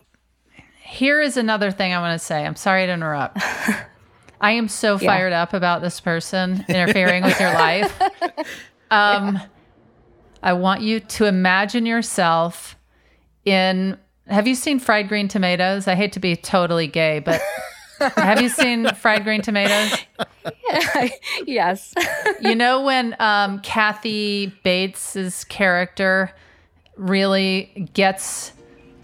here 0.83 1.21
is 1.21 1.35
another 1.37 1.71
thing 1.71 1.93
I 1.93 1.99
want 1.99 2.19
to 2.19 2.25
say. 2.25 2.45
I'm 2.45 2.55
sorry 2.55 2.85
to 2.85 2.91
interrupt. 2.91 3.37
I 4.41 4.51
am 4.51 4.67
so 4.67 4.99
yeah. 4.99 5.07
fired 5.07 5.33
up 5.33 5.53
about 5.53 5.81
this 5.81 5.99
person 5.99 6.63
interfering 6.67 7.23
with 7.23 7.39
your 7.39 7.53
life. 7.53 8.01
Um, 8.91 9.35
yeah. 9.35 9.45
I 10.43 10.53
want 10.53 10.81
you 10.81 10.99
to 10.99 11.25
imagine 11.25 11.87
yourself 11.87 12.77
in. 13.45 13.97
Have 14.27 14.47
you 14.47 14.53
seen 14.53 14.79
fried 14.79 15.07
green 15.07 15.27
tomatoes? 15.27 15.87
I 15.87 15.95
hate 15.95 16.13
to 16.13 16.19
be 16.19 16.35
totally 16.35 16.85
gay, 16.85 17.17
but 17.17 17.41
have 17.99 18.41
you 18.41 18.49
seen 18.49 18.87
fried 18.95 19.23
green 19.23 19.41
tomatoes? 19.41 19.99
Yeah, 20.69 21.09
yes. 21.45 21.93
you 22.41 22.55
know 22.55 22.83
when 22.83 23.15
um, 23.19 23.59
Kathy 23.59 24.47
Bates's 24.63 25.43
character 25.45 26.31
really 26.97 27.89
gets 27.93 28.51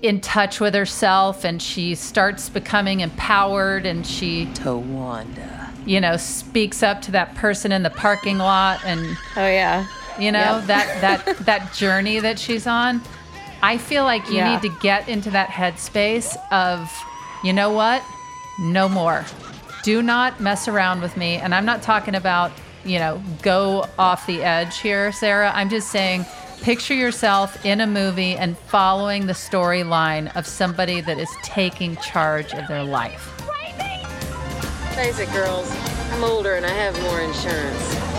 in 0.02 0.20
touch 0.20 0.60
with 0.60 0.74
herself 0.74 1.44
and 1.44 1.62
she 1.62 1.96
starts 1.96 2.50
becoming 2.50 3.02
empowered 3.02 3.86
and 3.86 4.06
she 4.06 4.48
Towanda. 4.48 5.70
You 5.86 6.00
know, 6.00 6.18
speaks 6.18 6.84
up 6.84 7.02
to 7.04 7.12
that 7.12 7.36
person 7.36 7.72
in 7.72 7.84
the 7.84 7.90
parking 7.90 8.38
lot 8.38 8.84
and 8.86 9.18
Oh 9.36 9.48
yeah. 9.48 9.88
You 10.20 10.32
know, 10.32 10.58
yep. 10.58 10.66
that 10.66 11.02
that 11.02 11.38
that 11.46 11.74
journey 11.74 12.20
that 12.20 12.38
she's 12.38 12.68
on. 12.68 13.02
I 13.64 13.78
feel 13.78 14.04
like 14.04 14.28
you 14.28 14.38
yeah. 14.38 14.54
need 14.54 14.62
to 14.70 14.76
get 14.82 15.08
into 15.08 15.30
that 15.32 15.50
headspace 15.50 16.36
of, 16.52 16.92
you 17.44 17.54
know 17.54 17.72
what? 17.72 18.04
No 18.60 18.88
more. 18.90 19.26
Do 19.84 20.02
not 20.02 20.40
mess 20.40 20.68
around 20.68 21.02
with 21.02 21.18
me. 21.18 21.36
And 21.36 21.56
I'm 21.56 21.66
not 21.66 21.82
talking 21.82 22.16
about, 22.16 22.52
you 22.86 23.00
know, 23.00 23.22
go 23.42 23.88
off 23.98 24.28
the 24.28 24.44
edge 24.44 24.80
here, 24.80 25.12
Sarah. 25.12 25.52
I'm 25.54 25.70
just 25.70 25.90
saying 25.90 26.26
Picture 26.62 26.94
yourself 26.94 27.66
in 27.66 27.82
a 27.82 27.88
movie 27.88 28.36
and 28.36 28.56
following 28.56 29.26
the 29.26 29.34
storyline 29.34 30.34
of 30.36 30.46
somebody 30.46 31.02
that 31.02 31.18
is 31.18 31.30
taking 31.42 31.96
charge 31.98 32.54
of 32.54 32.68
their 32.68 32.84
life. 32.84 33.34
Face 34.94 35.18
it, 35.18 35.32
girls. 35.32 35.68
I'm 36.12 36.24
older 36.24 36.54
and 36.54 36.66
I 36.66 36.70
have 36.70 37.02
more 37.02 37.20
insurance. 37.20 38.11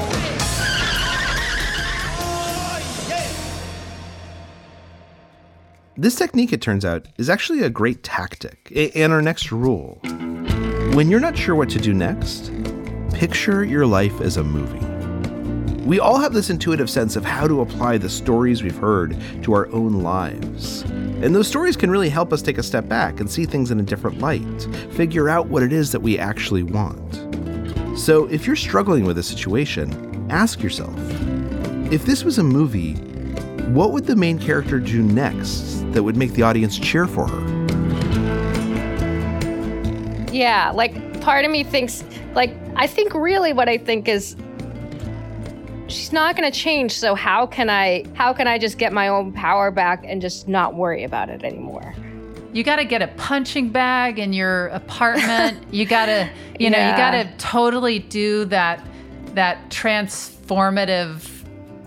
This 5.94 6.14
technique, 6.14 6.54
it 6.54 6.62
turns 6.62 6.87
out, 6.87 7.06
is 7.18 7.28
actually 7.28 7.61
a 7.61 7.68
great 7.68 8.02
tactic 8.02 8.72
and 8.96 9.12
our 9.12 9.20
next 9.20 9.52
rule. 9.52 9.99
When 10.94 11.11
you're 11.11 11.20
not 11.20 11.37
sure 11.37 11.54
what 11.54 11.68
to 11.68 11.78
do 11.78 11.92
next, 11.92 12.50
picture 13.12 13.62
your 13.62 13.84
life 13.84 14.18
as 14.22 14.38
a 14.38 14.42
movie. 14.42 14.87
We 15.84 16.00
all 16.00 16.18
have 16.18 16.32
this 16.32 16.49
intuitive 16.49 16.88
sense 16.88 17.14
of 17.14 17.26
how 17.26 17.46
to 17.46 17.61
apply 17.61 17.99
the 17.99 18.08
stories 18.08 18.62
we've 18.62 18.75
heard 18.75 19.20
to 19.42 19.52
our 19.52 19.68
own 19.68 20.02
lives. 20.02 20.80
And 21.20 21.34
those 21.34 21.46
stories 21.46 21.76
can 21.76 21.90
really 21.90 22.08
help 22.08 22.32
us 22.32 22.40
take 22.40 22.56
a 22.56 22.62
step 22.62 22.88
back 22.88 23.20
and 23.20 23.30
see 23.30 23.44
things 23.44 23.70
in 23.70 23.78
a 23.78 23.82
different 23.82 24.18
light, 24.18 24.62
figure 24.92 25.28
out 25.28 25.49
what 25.49 25.62
it 25.62 25.75
is 25.75 25.92
that 25.92 26.00
we 26.00 26.18
actually 26.18 26.62
want. 26.62 27.99
So 27.99 28.25
if 28.28 28.46
you're 28.46 28.56
struggling 28.56 29.04
with 29.04 29.18
a 29.18 29.22
situation, 29.22 30.26
ask 30.30 30.62
yourself 30.62 30.99
if 31.92 32.06
this 32.06 32.25
was 32.25 32.38
a 32.38 32.42
movie, 32.42 32.94
what 33.73 33.93
would 33.93 34.05
the 34.05 34.17
main 34.17 34.38
character 34.38 34.79
do 34.79 35.02
next 35.02 35.81
that 35.93 36.02
would 36.02 36.14
make 36.14 36.33
the 36.35 36.43
audience 36.43 36.79
cheer 36.79 37.07
for 37.07 37.26
her? 37.26 37.41
Yeah, 40.31 40.73
like 40.75 41.21
part 41.23 41.47
of 41.47 41.50
me 41.50 41.64
thinks, 41.64 42.05
like, 42.35 42.55
I 42.76 42.87
think 42.87 43.14
really 43.14 43.55
what 43.55 43.71
I 43.71 43.79
think 43.79 44.09
is 44.09 44.37
she's 45.87 46.12
not 46.12 46.37
going 46.37 46.50
to 46.50 46.59
change 46.59 46.93
so 46.93 47.14
how 47.14 47.47
can 47.47 47.69
i 47.69 48.02
how 48.14 48.33
can 48.33 48.49
i 48.49 48.57
just 48.57 48.79
get 48.79 48.95
my 48.95 49.09
own 49.09 49.31
power 49.31 49.71
back 49.71 50.02
and 50.07 50.23
just 50.23 50.49
not 50.49 50.75
worry 50.75 51.05
about 51.05 51.31
it 51.31 51.43
anymore? 51.43 51.95
You 52.52 52.64
got 52.64 52.76
to 52.76 52.85
get 52.85 53.00
a 53.00 53.09
punching 53.09 53.71
bag 53.71 54.19
in 54.19 54.35
your 54.35 54.67
apartment. 54.69 55.59
You 55.73 55.87
got 55.87 56.07
to 56.07 56.31
you 56.61 56.69
know 56.69 56.79
you 56.79 56.97
got 56.97 57.12
to 57.12 57.31
totally 57.38 57.99
do 57.99 58.45
that 58.47 58.87
that 59.35 59.71
transformative 59.71 61.41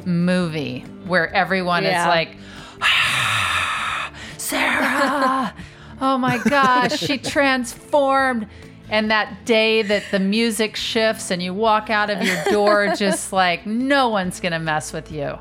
movie 0.06 0.82
where 1.06 1.34
everyone 1.34 1.84
yeah. 1.84 2.02
is 2.04 2.08
like 2.08 2.38
ah, 2.82 4.12
sarah 4.38 5.54
oh 6.02 6.18
my 6.18 6.38
gosh 6.38 6.98
she 7.00 7.18
transformed 7.36 8.48
And 8.90 9.10
that 9.10 9.46
day 9.46 9.82
that 9.82 10.04
the 10.12 10.20
music 10.20 10.76
shifts 10.76 11.32
and 11.32 11.42
you 11.42 11.54
walk 11.56 11.90
out 11.90 12.10
of 12.12 12.22
your 12.22 12.44
door 12.46 12.94
just 12.98 13.34
like 13.34 13.66
no 13.66 14.10
one's 14.10 14.40
going 14.40 14.52
to 14.52 14.60
mess 14.60 14.94
with 14.94 15.12
you. 15.12 15.40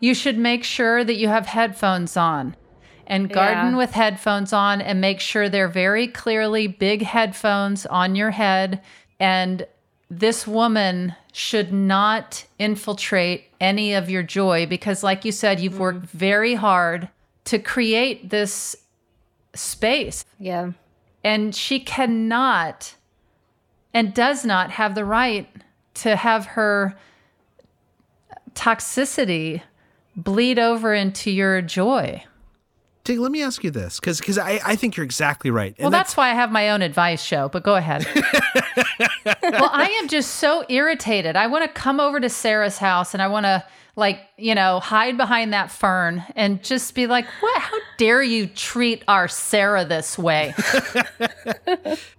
You 0.00 0.14
should 0.14 0.38
make 0.38 0.64
sure 0.64 1.04
that 1.04 1.16
you 1.16 1.28
have 1.28 1.46
headphones 1.46 2.16
on 2.16 2.56
and 3.06 3.28
garden 3.30 3.72
Yeah. 3.72 3.76
with 3.76 3.90
headphones 3.92 4.52
on 4.52 4.80
and 4.80 5.00
make 5.00 5.20
sure 5.20 5.48
they're 5.48 5.68
very 5.68 6.08
clearly 6.08 6.66
big 6.66 7.02
headphones 7.02 7.84
on 7.86 8.14
your 8.16 8.30
head. 8.30 8.80
And 9.20 9.66
this 10.18 10.46
woman 10.46 11.14
should 11.32 11.72
not 11.72 12.44
infiltrate 12.58 13.44
any 13.60 13.94
of 13.94 14.10
your 14.10 14.22
joy 14.22 14.66
because, 14.66 15.02
like 15.02 15.24
you 15.24 15.32
said, 15.32 15.58
you've 15.58 15.78
worked 15.78 16.02
mm. 16.02 16.10
very 16.10 16.54
hard 16.54 17.08
to 17.44 17.58
create 17.58 18.28
this 18.28 18.76
space. 19.54 20.24
Yeah. 20.38 20.72
And 21.24 21.54
she 21.54 21.80
cannot 21.80 22.94
and 23.94 24.12
does 24.12 24.44
not 24.44 24.72
have 24.72 24.94
the 24.94 25.04
right 25.04 25.48
to 25.94 26.16
have 26.16 26.44
her 26.46 26.94
toxicity 28.54 29.62
bleed 30.14 30.58
over 30.58 30.92
into 30.92 31.30
your 31.30 31.62
joy. 31.62 32.22
Tig, 33.04 33.18
let 33.18 33.32
me 33.32 33.42
ask 33.42 33.64
you 33.64 33.70
this, 33.72 33.98
because 33.98 34.20
because 34.20 34.38
I, 34.38 34.60
I 34.64 34.76
think 34.76 34.96
you're 34.96 35.04
exactly 35.04 35.50
right. 35.50 35.74
Well, 35.78 35.90
that's 35.90 36.16
why 36.16 36.30
I 36.30 36.34
have 36.34 36.52
my 36.52 36.70
own 36.70 36.82
advice 36.82 37.22
show, 37.22 37.48
but 37.48 37.64
go 37.64 37.74
ahead. 37.74 38.06
well, 39.24 39.70
I 39.72 39.96
am 40.00 40.06
just 40.08 40.36
so 40.36 40.64
irritated. 40.68 41.34
I 41.34 41.48
want 41.48 41.64
to 41.64 41.80
come 41.80 41.98
over 41.98 42.20
to 42.20 42.28
Sarah's 42.28 42.78
house 42.78 43.12
and 43.12 43.20
I 43.20 43.26
want 43.26 43.44
to, 43.46 43.64
like, 43.94 44.20
you 44.38 44.54
know, 44.54 44.80
hide 44.80 45.18
behind 45.18 45.52
that 45.52 45.70
fern 45.70 46.24
and 46.34 46.62
just 46.62 46.94
be 46.94 47.06
like, 47.06 47.26
what? 47.40 47.60
How 47.60 47.76
dare 47.98 48.22
you 48.22 48.46
treat 48.46 49.04
our 49.06 49.28
Sarah 49.28 49.84
this 49.84 50.16
way? 50.16 50.54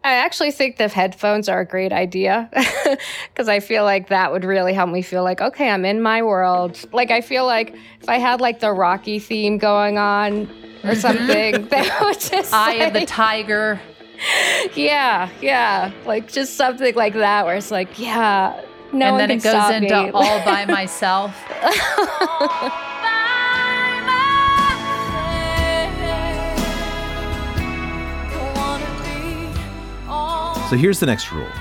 I 0.03 0.13
actually 0.13 0.51
think 0.51 0.77
the 0.77 0.87
headphones 0.87 1.49
are 1.49 1.61
a 1.61 1.65
great 1.65 1.91
idea 1.91 2.47
because 3.29 3.49
I 3.49 3.59
feel 3.59 3.85
like 3.85 4.09
that 4.09 4.31
would 4.31 4.43
really 4.43 4.73
help 4.73 4.91
me 4.91 5.01
feel 5.01 5.23
like, 5.23 5.41
okay, 5.41 5.69
I'm 5.71 5.83
in 5.83 5.99
my 5.99 6.21
world. 6.21 6.79
Like, 6.93 7.09
I 7.09 7.21
feel 7.21 7.47
like 7.47 7.75
if 8.01 8.07
I 8.07 8.17
had 8.17 8.39
like 8.39 8.59
the 8.59 8.71
Rocky 8.71 9.17
theme 9.17 9.57
going 9.57 9.97
on 9.97 10.43
or 10.43 10.45
mm-hmm. 10.45 10.93
something, 10.93 11.67
that 11.69 12.01
would 12.01 12.19
just. 12.19 12.53
Eye 12.53 12.83
of 12.85 12.93
the 12.93 13.07
tiger. 13.07 13.81
Yeah, 14.75 15.29
yeah. 15.41 15.91
Like 16.05 16.31
just 16.31 16.55
something 16.55 16.93
like 16.93 17.15
that 17.15 17.47
where 17.47 17.55
it's 17.55 17.71
like, 17.71 17.97
yeah, 17.97 18.61
no 18.93 19.07
and 19.07 19.19
then 19.19 19.31
it 19.31 19.43
goes 19.43 19.71
into 19.71 20.03
me. 20.03 20.09
all 20.13 20.43
by 20.45 20.65
myself. 20.65 21.35
So 30.69 30.77
here's 30.77 30.99
the 30.99 31.05
next 31.05 31.31
rule. 31.31 31.51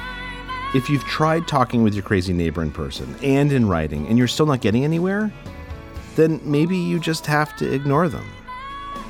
If 0.75 0.89
you've 0.89 1.05
tried 1.05 1.47
talking 1.47 1.83
with 1.83 1.93
your 1.93 2.03
crazy 2.03 2.33
neighbor 2.33 2.63
in 2.63 2.71
person 2.73 3.15
and 3.23 3.53
in 3.53 3.69
writing 3.69 4.07
and 4.07 4.17
you're 4.17 4.27
still 4.27 4.47
not 4.47 4.63
getting 4.63 4.85
anywhere, 4.85 5.31
then 6.17 6.41
maybe 6.45 6.79
you 6.79 6.99
just 6.99 7.27
have 7.27 7.55
to 7.59 7.71
ignore 7.71 8.09
them. 8.09 8.25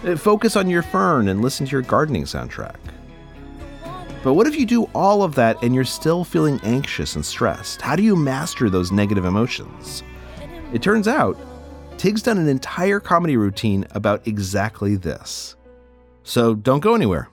Uh, 0.04 0.16
Focus 0.16 0.56
on 0.56 0.68
your 0.68 0.82
fern 0.82 1.28
and 1.28 1.40
listen 1.40 1.66
to 1.66 1.70
your 1.72 1.82
gardening 1.82 2.24
soundtrack. 2.24 2.74
But 4.22 4.34
what 4.34 4.46
if 4.46 4.54
you 4.56 4.66
do 4.66 4.84
all 4.94 5.24
of 5.24 5.34
that 5.34 5.60
and 5.64 5.74
you're 5.74 5.84
still 5.84 6.22
feeling 6.22 6.60
anxious 6.62 7.16
and 7.16 7.26
stressed? 7.26 7.82
How 7.82 7.96
do 7.96 8.04
you 8.04 8.14
master 8.14 8.70
those 8.70 8.92
negative 8.92 9.24
emotions? 9.24 10.04
It 10.72 10.80
turns 10.80 11.08
out, 11.08 11.36
Tig's 11.98 12.22
done 12.22 12.38
an 12.38 12.48
entire 12.48 13.00
comedy 13.00 13.36
routine 13.36 13.84
about 13.90 14.26
exactly 14.26 14.94
this. 14.94 15.56
So 16.22 16.54
don't 16.54 16.80
go 16.80 16.94
anywhere. 16.94 17.30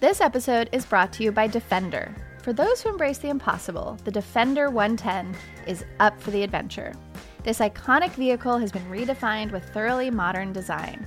This 0.00 0.22
episode 0.22 0.70
is 0.72 0.86
brought 0.86 1.12
to 1.12 1.22
you 1.22 1.30
by 1.30 1.48
Defender. 1.48 2.14
For 2.42 2.54
those 2.54 2.82
who 2.82 2.88
embrace 2.88 3.18
the 3.18 3.28
impossible, 3.28 3.98
the 4.04 4.10
Defender 4.10 4.70
110 4.70 5.36
is 5.66 5.84
up 6.00 6.18
for 6.20 6.30
the 6.30 6.42
adventure. 6.42 6.94
This 7.44 7.58
iconic 7.58 8.10
vehicle 8.12 8.56
has 8.56 8.72
been 8.72 8.84
redefined 8.90 9.52
with 9.52 9.68
thoroughly 9.72 10.10
modern 10.10 10.52
design. 10.54 11.06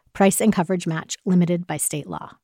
Price 0.13 0.41
and 0.41 0.51
coverage 0.53 0.87
match 0.87 1.17
limited 1.25 1.65
by 1.65 1.77
state 1.77 2.07
law. 2.07 2.37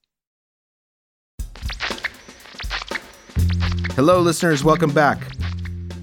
Hello, 3.96 4.22
listeners. 4.22 4.64
Welcome 4.64 4.92
back. 4.94 5.20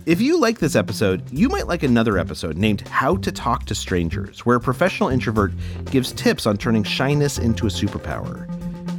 If 0.07 0.21
you 0.21 0.39
like 0.39 0.59
this 0.59 0.77
episode, 0.77 1.23
you 1.33 1.49
might 1.49 1.67
like 1.67 1.83
another 1.83 2.19
episode 2.19 2.59
named 2.59 2.83
How 2.89 3.17
to 3.17 3.33
Talk 3.33 3.65
to 3.67 3.75
Strangers, 3.75 4.45
where 4.45 4.57
a 4.57 4.61
professional 4.61 5.09
introvert 5.09 5.53
gives 5.91 6.13
tips 6.13 6.45
on 6.45 6.59
turning 6.59 6.83
shyness 6.83 7.39
into 7.39 7.67
a 7.67 7.71
superpower. 7.71 8.47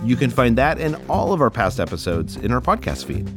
You 0.03 0.15
can 0.15 0.31
find 0.31 0.57
that 0.57 0.79
and 0.79 0.95
all 1.09 1.33
of 1.33 1.41
our 1.41 1.51
past 1.51 1.79
episodes 1.79 2.37
in 2.37 2.51
our 2.51 2.61
podcast 2.61 3.05
feed. 3.05 3.29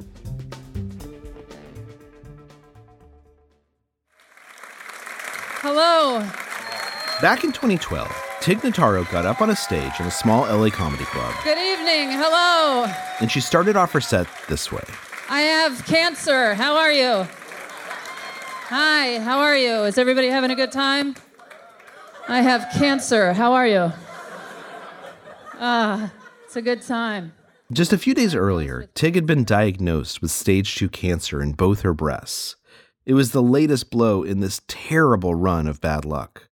Hello. 5.60 6.20
Back 7.20 7.44
in 7.44 7.52
2012, 7.52 8.27
Tig 8.40 8.58
Notaro 8.60 9.10
got 9.10 9.26
up 9.26 9.40
on 9.42 9.50
a 9.50 9.56
stage 9.56 9.92
in 10.00 10.06
a 10.06 10.10
small 10.10 10.42
LA 10.44 10.70
comedy 10.70 11.04
club, 11.04 11.34
Good 11.44 11.58
evening. 11.58 12.10
Hello. 12.12 12.86
and 13.20 13.30
she 13.30 13.40
started 13.40 13.76
off 13.76 13.92
her 13.92 14.00
set 14.00 14.26
this 14.48 14.70
way. 14.72 14.84
I 15.28 15.40
have 15.42 15.84
cancer. 15.86 16.54
How 16.54 16.76
are 16.76 16.92
you? 16.92 17.26
Hi, 18.70 19.18
how 19.20 19.40
are 19.40 19.56
you? 19.56 19.82
Is 19.84 19.98
everybody 19.98 20.28
having 20.28 20.50
a 20.50 20.54
good 20.54 20.72
time? 20.72 21.16
I 22.28 22.40
have 22.40 22.66
cancer. 22.74 23.32
How 23.32 23.52
are 23.54 23.66
you? 23.66 23.92
Ah, 25.60 26.12
it's 26.44 26.56
a 26.56 26.62
good 26.62 26.82
time. 26.82 27.32
Just 27.72 27.92
a 27.92 27.98
few 27.98 28.14
days 28.14 28.34
earlier, 28.34 28.88
Tig 28.94 29.14
had 29.14 29.26
been 29.26 29.44
diagnosed 29.44 30.22
with 30.22 30.30
stage 30.30 30.76
2 30.76 30.88
cancer 30.88 31.42
in 31.42 31.52
both 31.52 31.80
her 31.82 31.92
breasts. 31.92 32.56
It 33.04 33.14
was 33.14 33.32
the 33.32 33.42
latest 33.42 33.90
blow 33.90 34.22
in 34.22 34.40
this 34.40 34.60
terrible 34.68 35.34
run 35.34 35.66
of 35.66 35.80
bad 35.80 36.04
luck. 36.04 36.47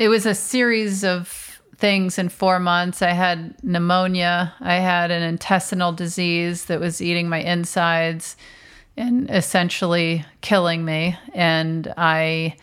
It 0.00 0.08
was 0.08 0.24
a 0.24 0.34
series 0.34 1.04
of 1.04 1.60
things 1.76 2.18
in 2.18 2.30
four 2.30 2.58
months. 2.58 3.02
I 3.02 3.10
had 3.10 3.62
pneumonia. 3.62 4.54
I 4.58 4.76
had 4.76 5.10
an 5.10 5.22
intestinal 5.22 5.92
disease 5.92 6.64
that 6.64 6.80
was 6.80 7.02
eating 7.02 7.28
my 7.28 7.40
insides 7.40 8.34
and 8.96 9.30
essentially 9.30 10.24
killing 10.40 10.86
me. 10.86 11.18
And 11.34 11.92
I 11.98 12.56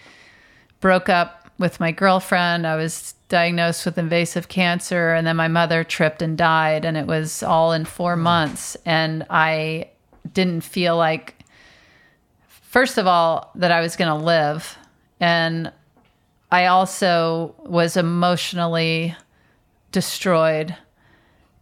broke 0.79 1.09
up 1.09 1.51
with 1.59 1.79
my 1.79 1.91
girlfriend. 1.91 2.65
I 2.65 2.75
was 2.75 3.13
diagnosed 3.29 3.85
with 3.85 3.99
invasive 3.99 4.47
cancer. 4.47 5.13
And 5.13 5.27
then 5.27 5.35
my 5.35 5.47
mother 5.47 5.83
tripped 5.83 6.23
and 6.23 6.39
died. 6.39 6.85
And 6.85 6.97
it 6.97 7.05
was 7.05 7.43
all 7.43 7.71
in 7.71 7.85
four 7.85 8.15
mm. 8.15 8.21
months. 8.21 8.75
And 8.83 9.27
I 9.29 9.91
didn't 10.33 10.61
feel 10.61 10.97
like, 10.97 11.35
first 12.47 12.97
of 12.97 13.05
all, 13.05 13.51
that 13.53 13.71
I 13.71 13.81
was 13.81 13.95
going 13.95 14.09
to 14.09 14.25
live. 14.25 14.75
And 15.19 15.71
I 16.51 16.67
also 16.67 17.55
was 17.59 17.97
emotionally 17.97 19.15
destroyed. 19.91 20.75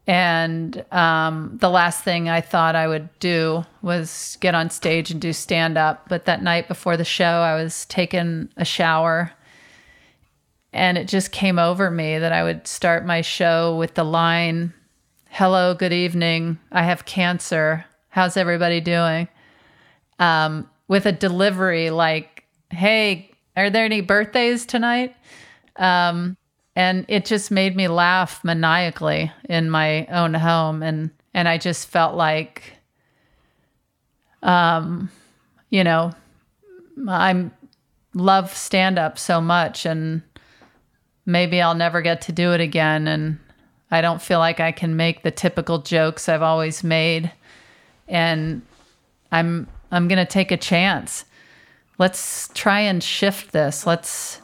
And 0.07 0.85
um, 0.91 1.57
the 1.59 1.69
last 1.69 2.03
thing 2.03 2.29
I 2.29 2.41
thought 2.41 2.75
I 2.75 2.87
would 2.87 3.09
do 3.19 3.65
was 3.81 4.37
get 4.39 4.53
on 4.53 4.69
stage 4.69 5.09
and 5.09 5.19
do 5.19 5.33
stand 5.33 5.77
up. 5.77 6.07
But 6.09 6.25
that 6.25 6.43
night 6.43 6.67
before 6.67 6.95
the 6.95 7.03
show, 7.03 7.25
I 7.25 7.55
was 7.55 7.85
taking 7.85 8.49
a 8.57 8.65
shower. 8.65 9.31
And 10.71 10.97
it 10.97 11.07
just 11.07 11.31
came 11.31 11.57
over 11.57 11.89
me 11.89 12.19
that 12.19 12.31
I 12.31 12.43
would 12.43 12.67
start 12.67 13.05
my 13.05 13.21
show 13.21 13.75
with 13.77 13.95
the 13.95 14.03
line 14.03 14.73
Hello, 15.37 15.73
good 15.73 15.91
evening. 15.91 16.59
I 16.71 16.83
have 16.83 17.03
cancer. 17.03 17.83
How's 18.07 18.37
everybody 18.37 18.79
doing? 18.79 19.27
Um, 20.17 20.69
with 20.87 21.05
a 21.05 21.11
delivery 21.11 21.89
like, 21.89 22.45
Hey, 22.69 23.34
are 23.55 23.69
there 23.69 23.85
any 23.85 24.01
birthdays 24.01 24.65
tonight? 24.65 25.15
Um, 25.75 26.37
and 26.75 27.05
it 27.07 27.25
just 27.25 27.51
made 27.51 27.75
me 27.75 27.87
laugh 27.87 28.43
maniacally 28.43 29.31
in 29.47 29.69
my 29.69 30.05
own 30.07 30.33
home 30.33 30.83
and 30.83 31.09
and 31.33 31.47
I 31.47 31.57
just 31.57 31.87
felt 31.87 32.15
like 32.15 32.73
um 34.43 35.09
you 35.69 35.83
know 35.83 36.11
I'm 37.07 37.51
love 38.13 38.55
stand 38.55 38.99
up 38.99 39.17
so 39.17 39.41
much 39.41 39.85
and 39.85 40.21
maybe 41.25 41.61
I'll 41.61 41.75
never 41.75 42.01
get 42.01 42.21
to 42.23 42.31
do 42.31 42.53
it 42.53 42.61
again 42.61 43.07
and 43.07 43.39
I 43.91 44.01
don't 44.01 44.21
feel 44.21 44.39
like 44.39 44.59
I 44.59 44.71
can 44.71 44.95
make 44.95 45.23
the 45.23 45.31
typical 45.31 45.79
jokes 45.79 46.27
I've 46.27 46.41
always 46.41 46.83
made 46.83 47.31
and 48.07 48.61
I'm 49.31 49.67
I'm 49.91 50.07
to 50.09 50.25
take 50.25 50.51
a 50.51 50.57
chance. 50.57 51.25
Let's 51.97 52.49
try 52.53 52.81
and 52.81 53.01
shift 53.01 53.51
this. 53.51 53.87
Let's 53.87 54.41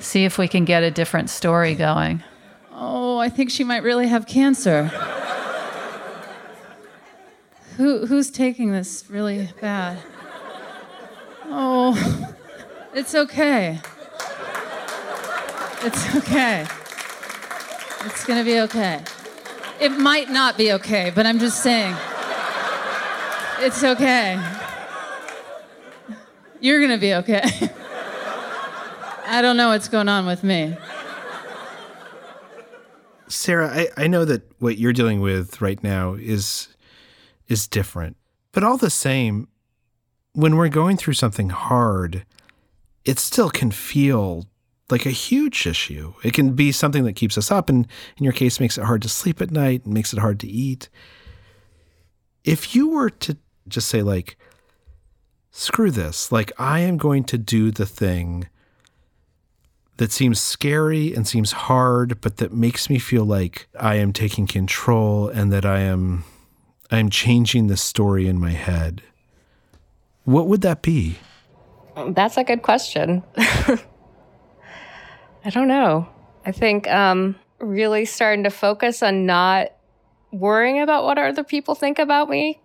see 0.00 0.24
if 0.24 0.38
we 0.38 0.48
can 0.48 0.64
get 0.64 0.82
a 0.82 0.90
different 0.90 1.30
story 1.30 1.74
going. 1.74 2.22
Oh, 2.72 3.18
I 3.18 3.30
think 3.30 3.50
she 3.50 3.64
might 3.64 3.82
really 3.82 4.08
have 4.08 4.26
cancer. 4.26 4.90
Who, 7.76 8.06
who's 8.06 8.30
taking 8.30 8.72
this 8.72 9.04
really 9.08 9.48
bad? 9.60 9.98
Oh, 11.46 11.94
it's 12.94 13.14
okay. 13.14 13.80
It's 15.82 16.16
okay. 16.16 16.66
It's 18.04 18.24
gonna 18.24 18.44
be 18.44 18.60
okay. 18.60 19.02
It 19.80 19.90
might 19.90 20.30
not 20.30 20.56
be 20.56 20.72
okay, 20.72 21.12
but 21.14 21.26
I'm 21.26 21.38
just 21.38 21.62
saying. 21.62 21.94
It's 23.60 23.82
okay. 23.82 24.40
You're 26.60 26.80
gonna 26.80 26.98
be 26.98 27.14
okay. 27.14 27.42
I 29.26 29.42
don't 29.42 29.56
know 29.56 29.68
what's 29.68 29.88
going 29.88 30.08
on 30.08 30.26
with 30.26 30.44
me. 30.44 30.76
Sarah, 33.28 33.68
I, 33.68 33.88
I 33.96 34.06
know 34.06 34.24
that 34.24 34.42
what 34.60 34.78
you're 34.78 34.92
dealing 34.92 35.20
with 35.20 35.60
right 35.60 35.82
now 35.82 36.14
is 36.14 36.68
is 37.48 37.66
different. 37.66 38.16
But 38.52 38.64
all 38.64 38.76
the 38.76 38.90
same, 38.90 39.48
when 40.32 40.56
we're 40.56 40.68
going 40.68 40.96
through 40.96 41.14
something 41.14 41.50
hard, 41.50 42.24
it 43.04 43.18
still 43.18 43.50
can 43.50 43.70
feel 43.70 44.46
like 44.90 45.06
a 45.06 45.10
huge 45.10 45.66
issue. 45.66 46.14
It 46.22 46.32
can 46.32 46.54
be 46.54 46.72
something 46.72 47.04
that 47.04 47.14
keeps 47.14 47.36
us 47.36 47.50
up 47.50 47.68
and 47.68 47.86
in 48.16 48.24
your 48.24 48.32
case 48.32 48.60
makes 48.60 48.78
it 48.78 48.84
hard 48.84 49.02
to 49.02 49.08
sleep 49.08 49.40
at 49.40 49.50
night 49.50 49.84
and 49.84 49.92
makes 49.92 50.12
it 50.12 50.18
hard 50.18 50.38
to 50.40 50.48
eat. 50.48 50.88
If 52.44 52.74
you 52.74 52.90
were 52.90 53.10
to 53.10 53.36
just 53.68 53.88
say 53.88 54.02
like 54.02 54.36
screw 55.56 55.90
this, 55.90 56.30
like 56.30 56.52
I 56.58 56.80
am 56.80 56.98
going 56.98 57.24
to 57.24 57.38
do 57.38 57.70
the 57.70 57.86
thing 57.86 58.48
that 59.96 60.12
seems 60.12 60.38
scary 60.38 61.14
and 61.14 61.26
seems 61.26 61.52
hard, 61.52 62.20
but 62.20 62.36
that 62.36 62.52
makes 62.52 62.90
me 62.90 62.98
feel 62.98 63.24
like 63.24 63.66
I 63.80 63.94
am 63.94 64.12
taking 64.12 64.46
control 64.46 65.28
and 65.28 65.50
that 65.52 65.64
I 65.64 65.80
am 65.80 66.24
I 66.90 66.98
am 66.98 67.10
changing 67.10 67.66
the 67.66 67.76
story 67.76 68.28
in 68.28 68.38
my 68.38 68.52
head. 68.52 69.02
What 70.24 70.46
would 70.46 70.60
that 70.60 70.82
be? 70.82 71.18
That's 72.08 72.36
a 72.36 72.44
good 72.44 72.62
question. 72.62 73.22
I 73.36 73.80
don't 75.50 75.68
know. 75.68 76.06
I 76.44 76.52
think 76.52 76.88
um, 76.88 77.34
really 77.58 78.04
starting 78.04 78.44
to 78.44 78.50
focus 78.50 79.02
on 79.02 79.26
not 79.26 79.72
worrying 80.30 80.80
about 80.80 81.04
what 81.04 81.18
other 81.18 81.42
people 81.42 81.74
think 81.74 81.98
about 81.98 82.28
me 82.28 82.60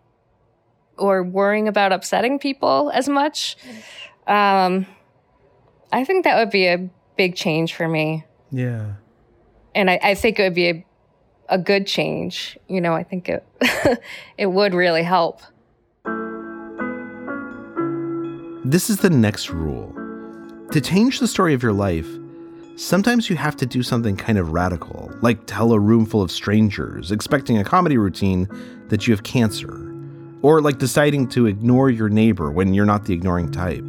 or 0.98 1.24
worrying 1.24 1.68
about 1.68 1.92
upsetting 1.92 2.40
people 2.40 2.92
as 2.94 3.10
much. 3.10 3.58
Um, 4.28 4.86
I 5.92 6.06
think 6.06 6.24
that 6.26 6.38
would 6.38 6.52
be 6.52 6.68
a 6.68 6.90
big 7.18 7.36
change 7.36 7.74
for 7.74 7.88
me. 7.88 8.26
Yeah. 8.52 8.94
And 9.76 9.90
I, 9.90 10.00
I 10.04 10.16
think 10.16 10.40
it 10.40 10.44
would 10.44 10.56
be 10.56 10.70
a, 10.70 10.86
a 11.50 11.58
good 11.58 11.88
change. 11.88 12.58
You 12.68 12.82
know, 12.82 12.94
I 12.94 13.04
think 13.04 13.30
it 13.30 13.46
it 14.38 14.48
would 14.48 14.74
really 14.74 15.04
help. 15.04 15.42
This 18.64 18.90
is 18.90 18.98
the 18.98 19.10
next 19.10 19.50
rule. 19.50 19.94
To 20.72 20.80
change 20.80 21.20
the 21.20 21.28
story 21.28 21.54
of 21.54 21.62
your 21.62 21.74
life, 21.74 22.08
sometimes 22.76 23.30
you 23.30 23.36
have 23.36 23.56
to 23.58 23.66
do 23.66 23.84
something 23.84 24.16
kind 24.16 24.38
of 24.38 24.52
radical, 24.52 25.12
like 25.22 25.46
tell 25.46 25.74
a 25.74 25.80
room 25.80 26.06
full 26.06 26.22
of 26.22 26.32
strangers, 26.32 27.12
expecting 27.12 27.58
a 27.58 27.64
comedy 27.64 27.98
routine 27.98 28.48
that 28.88 29.08
you 29.08 29.14
have 29.14 29.24
cancer, 29.24 29.91
or 30.42 30.62
like 30.62 30.78
deciding 30.78 31.28
to 31.30 31.46
ignore 31.46 31.90
your 31.90 32.10
neighbor 32.10 32.52
when 32.52 32.74
you're 32.74 32.86
not 32.86 33.06
the 33.06 33.14
ignoring 33.14 33.52
type. 33.52 33.86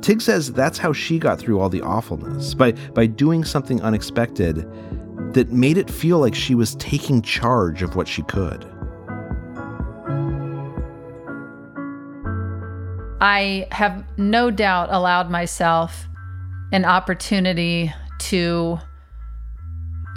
Tig 0.00 0.20
says 0.20 0.52
that's 0.52 0.78
how 0.78 0.92
she 0.92 1.18
got 1.18 1.38
through 1.38 1.60
all 1.60 1.68
the 1.68 1.82
awfulness 1.82 2.54
by 2.54 2.72
by 2.94 3.06
doing 3.06 3.44
something 3.44 3.82
unexpected 3.82 4.66
that 5.34 5.50
made 5.50 5.76
it 5.76 5.90
feel 5.90 6.18
like 6.18 6.34
she 6.34 6.54
was 6.54 6.74
taking 6.76 7.20
charge 7.20 7.82
of 7.82 7.96
what 7.96 8.08
she 8.08 8.22
could. 8.22 8.64
I 13.20 13.66
have 13.72 14.04
no 14.16 14.50
doubt 14.50 14.88
allowed 14.92 15.30
myself 15.30 16.06
an 16.72 16.84
opportunity 16.84 17.92
to 18.18 18.78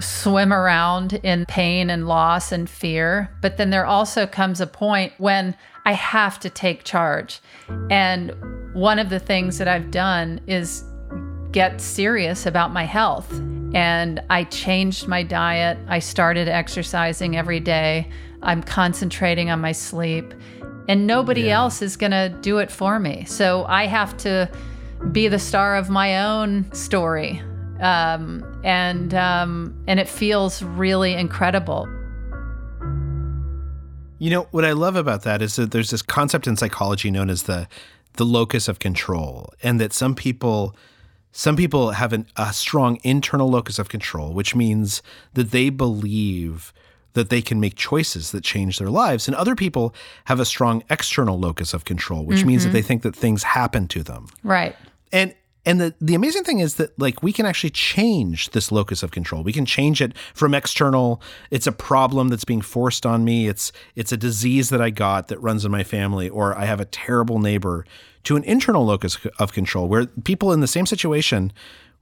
swim 0.02 0.52
around 0.52 1.14
in 1.24 1.46
pain 1.46 1.90
and 1.90 2.08
loss 2.08 2.52
and 2.52 2.70
fear. 2.70 3.30
But 3.42 3.58
then 3.58 3.70
there 3.70 3.86
also 3.86 4.26
comes 4.28 4.60
a 4.60 4.68
point 4.68 5.14
when 5.18 5.56
I 5.86 5.94
have 5.94 6.40
to 6.42 6.50
take 6.50 6.84
charge. 6.84 7.40
And 7.90 8.34
one 8.74 9.00
of 9.00 9.10
the 9.10 9.20
things 9.20 9.58
that 9.58 9.68
I've 9.68 9.92
done 9.92 10.42
is 10.48 10.84
get 11.52 11.82
serious 11.82 12.46
about 12.46 12.72
my 12.72 12.84
health. 12.84 13.32
And 13.74 14.22
I 14.30 14.46
changed 14.46 15.08
my 15.08 15.24
diet. 15.24 15.78
I 15.88 16.00
started 16.00 16.48
exercising 16.48 17.38
every 17.38 17.60
day. 17.60 18.10
I'm 18.42 18.64
concentrating 18.64 19.50
on 19.50 19.62
my 19.62 19.72
sleep. 19.72 20.34
And 20.88 21.08
nobody 21.08 21.44
Yeah. 21.44 21.58
else 21.58 21.82
is 21.82 21.96
going 21.96 22.12
to 22.12 22.30
do 22.42 22.58
it 22.58 22.72
for 22.72 23.00
me. 23.00 23.26
So 23.26 23.66
I 23.68 23.86
have 23.88 24.18
to 24.18 24.50
be 25.12 25.28
the 25.28 25.40
star 25.40 25.76
of 25.76 25.90
my 25.90 26.26
own 26.26 26.72
story. 26.74 27.42
Um, 27.82 28.44
and 28.63 29.13
um, 29.13 29.84
and 29.88 30.00
it 30.00 30.08
feels 30.08 30.62
really 30.63 31.13
incredible. 31.13 31.88
You 34.20 34.30
know, 34.30 34.48
what 34.52 34.65
I 34.65 34.74
love 34.74 34.96
about 34.96 35.24
that 35.24 35.41
is 35.41 35.56
that 35.56 35.72
there's 35.72 35.89
this 35.89 36.02
concept 36.04 36.46
in 36.48 36.56
psychology 36.56 37.10
known 37.10 37.30
as 37.30 37.44
the 37.44 37.67
the 38.13 38.26
locus 38.26 38.67
of 38.67 38.80
control 38.80 39.52
and 39.63 39.80
that 39.80 39.94
some 39.94 40.15
people 40.15 40.76
Some 41.34 41.56
people 41.56 41.91
have 41.91 42.12
an, 42.13 42.26
a 42.36 42.52
strong 42.52 43.00
internal 43.04 43.50
locus 43.50 43.80
of 43.80 43.88
control, 43.88 44.34
which 44.34 44.54
means 44.54 45.02
that 45.34 45.52
they 45.52 45.70
believe 45.72 46.74
that 47.13 47.30
they 47.30 47.41
can 47.41 47.60
make 47.60 47.76
choices 47.76 48.32
that 48.32 48.44
change 48.44 48.78
their 48.80 48.89
lives. 48.89 49.28
And 49.30 49.36
other 49.38 49.56
people 49.56 49.94
have 50.26 50.41
a 50.41 50.46
strong 50.46 50.84
external 50.89 51.39
locus 51.39 51.74
of 51.74 51.84
control, 51.86 52.26
which 52.26 52.44
means 52.46 52.63
that 52.63 52.70
Mhm. 52.72 52.74
they 52.74 52.82
think 52.82 53.02
that 53.04 53.15
things 53.15 53.44
happen 53.44 53.88
to 53.88 54.04
them. 54.04 54.28
Right. 54.44 54.76
And 55.13 55.34
and 55.65 55.80
the, 55.80 55.93
the 56.02 56.15
amazing 56.15 56.43
thing 56.43 56.60
is 56.60 56.76
that 56.76 56.97
like 56.97 57.21
we 57.21 57.32
can 57.32 57.45
actually 57.45 57.69
change 57.69 58.50
this 58.50 58.71
locus 58.71 59.04
of 59.04 59.12
control. 59.12 59.43
We 59.43 59.54
can 59.54 59.65
change 59.65 60.02
it 60.02 60.17
from 60.34 60.56
external. 60.56 61.21
It's 61.52 61.67
a 61.67 61.71
problem 61.71 62.30
that's 62.30 62.45
being 62.45 62.62
forced 62.62 63.06
on 63.06 63.24
me. 63.24 63.47
It's 63.47 63.71
it's 63.95 64.12
a 64.12 64.17
disease 64.17 64.69
that 64.69 64.82
I 64.82 64.89
got 64.89 65.28
that 65.28 65.39
runs 65.39 65.63
in 65.63 65.71
my 65.71 65.84
family, 65.84 66.30
or 66.30 66.58
I 66.58 66.65
have 66.65 66.80
a 66.80 66.86
terrible 66.86 67.39
neighbor, 67.39 67.86
to 68.24 68.36
an 68.36 68.43
internal 68.43 68.86
locus 68.86 69.17
of 69.38 69.54
control 69.54 69.88
where 69.88 70.08
people 70.08 70.52
in 70.52 70.62
the 70.62 70.67
same 70.67 70.86
situation 70.86 71.52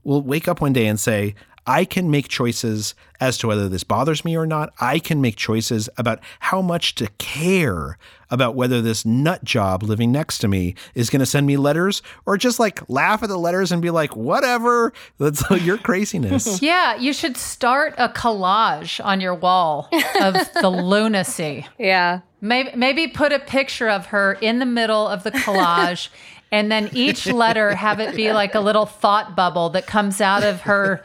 will 0.04 0.22
wake 0.22 0.48
up 0.48 0.62
one 0.62 0.72
day 0.72 0.86
and 0.86 0.98
say, 0.98 1.34
I 1.66 1.84
can 1.84 2.10
make 2.10 2.28
choices 2.28 2.94
as 3.20 3.36
to 3.38 3.46
whether 3.48 3.68
this 3.68 3.84
bothers 3.84 4.24
me 4.24 4.36
or 4.36 4.46
not. 4.46 4.72
I 4.80 4.98
can 4.98 5.20
make 5.20 5.36
choices 5.36 5.88
about 5.96 6.20
how 6.40 6.62
much 6.62 6.94
to 6.96 7.08
care 7.18 7.98
about 8.30 8.54
whether 8.54 8.80
this 8.80 9.04
nut 9.04 9.44
job 9.44 9.82
living 9.82 10.10
next 10.12 10.38
to 10.38 10.48
me 10.48 10.74
is 10.94 11.10
going 11.10 11.20
to 11.20 11.26
send 11.26 11.46
me 11.46 11.56
letters 11.56 12.00
or 12.26 12.36
just 12.36 12.58
like 12.58 12.88
laugh 12.88 13.22
at 13.22 13.28
the 13.28 13.36
letters 13.36 13.72
and 13.72 13.82
be 13.82 13.90
like, 13.90 14.16
whatever, 14.16 14.92
that's 15.18 15.48
your 15.62 15.78
craziness. 15.78 16.60
Yeah, 16.70 16.94
you 16.96 17.12
should 17.12 17.36
start 17.36 17.94
a 17.96 18.08
collage 18.08 19.04
on 19.04 19.20
your 19.20 19.34
wall 19.34 19.88
of 20.20 20.34
the 20.60 20.68
lunacy. 20.70 21.66
Yeah. 21.78 22.20
Maybe 22.40 22.70
maybe 22.74 23.08
put 23.08 23.32
a 23.32 23.38
picture 23.38 23.88
of 23.88 24.06
her 24.06 24.34
in 24.34 24.58
the 24.60 24.66
middle 24.66 25.06
of 25.06 25.24
the 25.24 25.30
collage 25.30 26.08
and 26.52 26.70
then 26.70 26.90
each 26.92 27.26
letter 27.26 27.74
have 27.74 28.00
it 28.00 28.14
be 28.16 28.32
like 28.32 28.54
a 28.54 28.60
little 28.60 28.86
thought 28.86 29.36
bubble 29.36 29.70
that 29.70 29.86
comes 29.86 30.20
out 30.20 30.42
of 30.42 30.62
her 30.62 31.02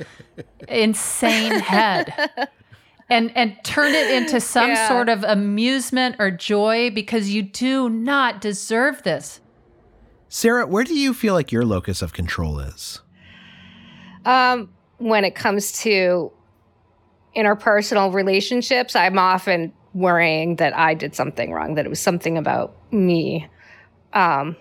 insane 0.67 1.59
head. 1.59 2.13
And 3.07 3.31
and 3.37 3.55
turn 3.63 3.93
it 3.93 4.09
into 4.09 4.41
some 4.41 4.71
Yeah. 4.71 4.87
sort 4.87 5.09
of 5.09 5.23
amusement 5.23 6.15
or 6.17 6.31
joy 6.31 6.89
because 6.89 7.29
you 7.29 7.43
do 7.43 7.87
not 7.87 8.41
deserve 8.41 9.03
this. 9.03 9.41
Sarah, 10.27 10.65
where 10.65 10.83
do 10.83 10.97
you 10.97 11.13
feel 11.13 11.35
like 11.35 11.51
your 11.51 11.63
locus 11.63 12.01
of 12.01 12.13
control 12.13 12.59
is? 12.59 13.01
Um, 14.25 14.73
when 14.97 15.23
it 15.23 15.35
comes 15.35 15.71
to 15.83 16.31
interpersonal 17.37 18.11
relationships, 18.11 18.95
I'm 18.95 19.19
often 19.19 19.71
worrying 19.93 20.55
that 20.55 20.75
I 20.75 20.95
did 20.95 21.15
something 21.15 21.51
wrong, 21.51 21.75
that 21.75 21.85
it 21.85 21.89
was 21.89 22.01
something 22.01 22.37
about 22.39 22.75
me. 22.91 23.47
Um, 24.13 24.55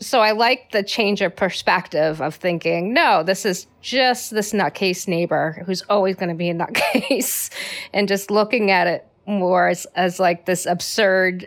so 0.00 0.20
I 0.20 0.32
like 0.32 0.72
the 0.72 0.82
change 0.82 1.20
of 1.20 1.36
perspective 1.36 2.20
of 2.22 2.34
thinking, 2.34 2.92
no, 2.94 3.22
this 3.22 3.44
is 3.44 3.66
just 3.82 4.30
this 4.30 4.52
nutcase 4.52 5.06
neighbor 5.06 5.62
who's 5.66 5.82
always 5.90 6.16
going 6.16 6.30
to 6.30 6.34
be 6.34 6.48
a 6.50 6.54
nutcase, 6.60 7.50
and 7.92 8.08
just 8.08 8.30
looking 8.30 8.70
at 8.70 8.86
it 8.86 9.06
more 9.26 9.68
as, 9.68 9.86
as 9.94 10.18
like 10.18 10.46
this 10.46 10.66
absurd 10.66 11.46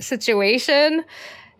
situation 0.00 1.04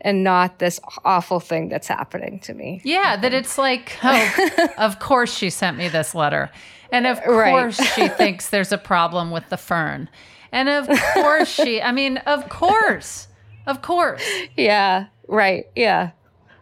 and 0.00 0.22
not 0.22 0.58
this 0.58 0.78
awful 1.04 1.40
thing 1.40 1.68
that's 1.68 1.88
happening 1.88 2.38
to 2.40 2.54
me. 2.54 2.80
Yeah, 2.84 3.16
that 3.16 3.32
it's 3.32 3.56
like, 3.58 3.96
oh, 4.02 4.68
of 4.78 4.98
course 4.98 5.34
she 5.34 5.50
sent 5.50 5.76
me 5.78 5.88
this 5.88 6.14
letter. 6.14 6.50
And 6.92 7.06
of 7.06 7.18
Right. 7.26 7.50
course 7.50 7.76
she 7.94 8.08
thinks 8.08 8.50
there's 8.50 8.72
a 8.72 8.78
problem 8.78 9.30
with 9.30 9.48
the 9.48 9.56
fern. 9.56 10.08
And 10.52 10.68
of 10.68 10.88
course 11.14 11.48
she, 11.48 11.80
I 11.82 11.92
mean, 11.92 12.18
of 12.18 12.48
course, 12.48 13.28
of 13.66 13.82
course. 13.82 14.22
Yeah, 14.56 15.06
right. 15.28 15.66
Yeah. 15.74 16.10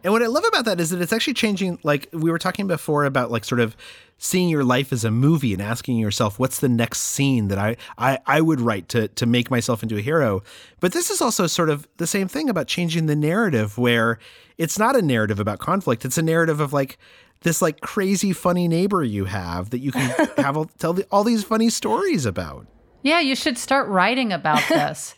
And 0.03 0.13
what 0.13 0.23
I 0.23 0.27
love 0.27 0.45
about 0.45 0.67
that 0.67 0.81
is 0.81 0.91
that 0.91 1.01
it's 1.01 1.15
actually 1.15 1.35
changing. 1.35 1.79
Like 1.83 2.09
we 2.13 2.31
were 2.31 2.39
talking 2.39 2.67
before 2.67 3.05
about, 3.05 3.31
like 3.31 3.45
sort 3.45 3.61
of 3.61 3.75
seeing 4.19 4.51
your 4.51 4.63
life 4.63 4.93
as 4.93 5.03
a 5.05 5.11
movie 5.11 5.53
and 5.55 5.63
asking 5.63 5.97
yourself, 5.97 6.39
what's 6.39 6.61
the 6.61 6.69
next 6.69 7.01
scene 7.01 7.49
that 7.49 7.59
I 7.59 7.77
I, 7.97 8.19
I 8.27 8.41
would 8.43 8.61
write 8.61 8.89
to 8.91 9.09
to 9.09 9.27
make 9.27 9.51
myself 9.51 9.83
into 9.83 9.97
a 9.97 10.03
hero. 10.03 10.43
But 10.81 10.93
this 10.93 11.11
is 11.11 11.23
also 11.23 11.47
sort 11.47 11.71
of 11.71 11.89
the 11.97 12.07
same 12.07 12.29
thing 12.29 12.51
about 12.51 12.67
changing 12.67 13.07
the 13.07 13.17
narrative, 13.17 13.79
where 13.79 14.19
it's 14.59 14.79
not 14.79 14.95
a 14.95 15.03
narrative 15.03 15.41
about 15.41 15.59
conflict; 15.59 16.05
it's 16.05 16.19
a 16.19 16.23
narrative 16.23 16.61
of 16.61 16.75
like 16.75 16.99
this 17.41 17.63
like 17.63 17.81
crazy 17.81 18.33
funny 18.33 18.69
neighbor 18.69 19.03
you 19.03 19.25
have 19.25 19.71
that 19.71 19.79
you 19.79 19.93
can 19.93 20.29
have 20.37 20.57
all, 20.57 20.67
tell 20.79 20.93
the, 20.93 21.07
all 21.11 21.25
these 21.25 21.45
funny 21.45 21.71
stories 21.71 22.27
about. 22.27 22.67
Yeah, 23.03 23.21
you 23.21 23.37
should 23.37 23.57
start 23.57 23.89
writing 23.89 24.33
about 24.33 24.63
this. 24.69 25.15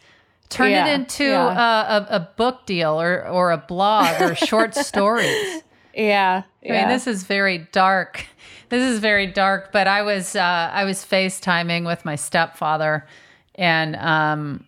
Turn 0.48 0.70
Yeah, 0.70 0.86
it 0.86 0.94
into 0.94 1.24
yeah. 1.24 1.96
a, 1.98 2.00
a, 2.00 2.16
a 2.16 2.20
book 2.36 2.66
deal 2.66 3.00
or, 3.00 3.26
or 3.26 3.50
a 3.50 3.58
blog 3.58 4.20
or 4.20 4.34
short 4.46 4.74
stories. 4.74 5.62
Yeah. 5.94 6.42
I 6.64 6.68
mean, 6.68 6.88
this 6.88 7.06
is 7.06 7.24
very 7.24 7.58
dark. 7.72 8.26
This 8.68 8.82
is 8.82 8.98
very 8.98 9.26
dark. 9.26 9.72
But 9.72 9.86
I 9.86 10.02
was 10.02 10.34
uh, 10.36 10.70
I 10.72 10.84
was 10.84 11.04
FaceTiming 11.04 11.86
with 11.86 12.04
my 12.04 12.16
stepfather, 12.16 13.06
and 13.54 13.96
um, 13.96 14.64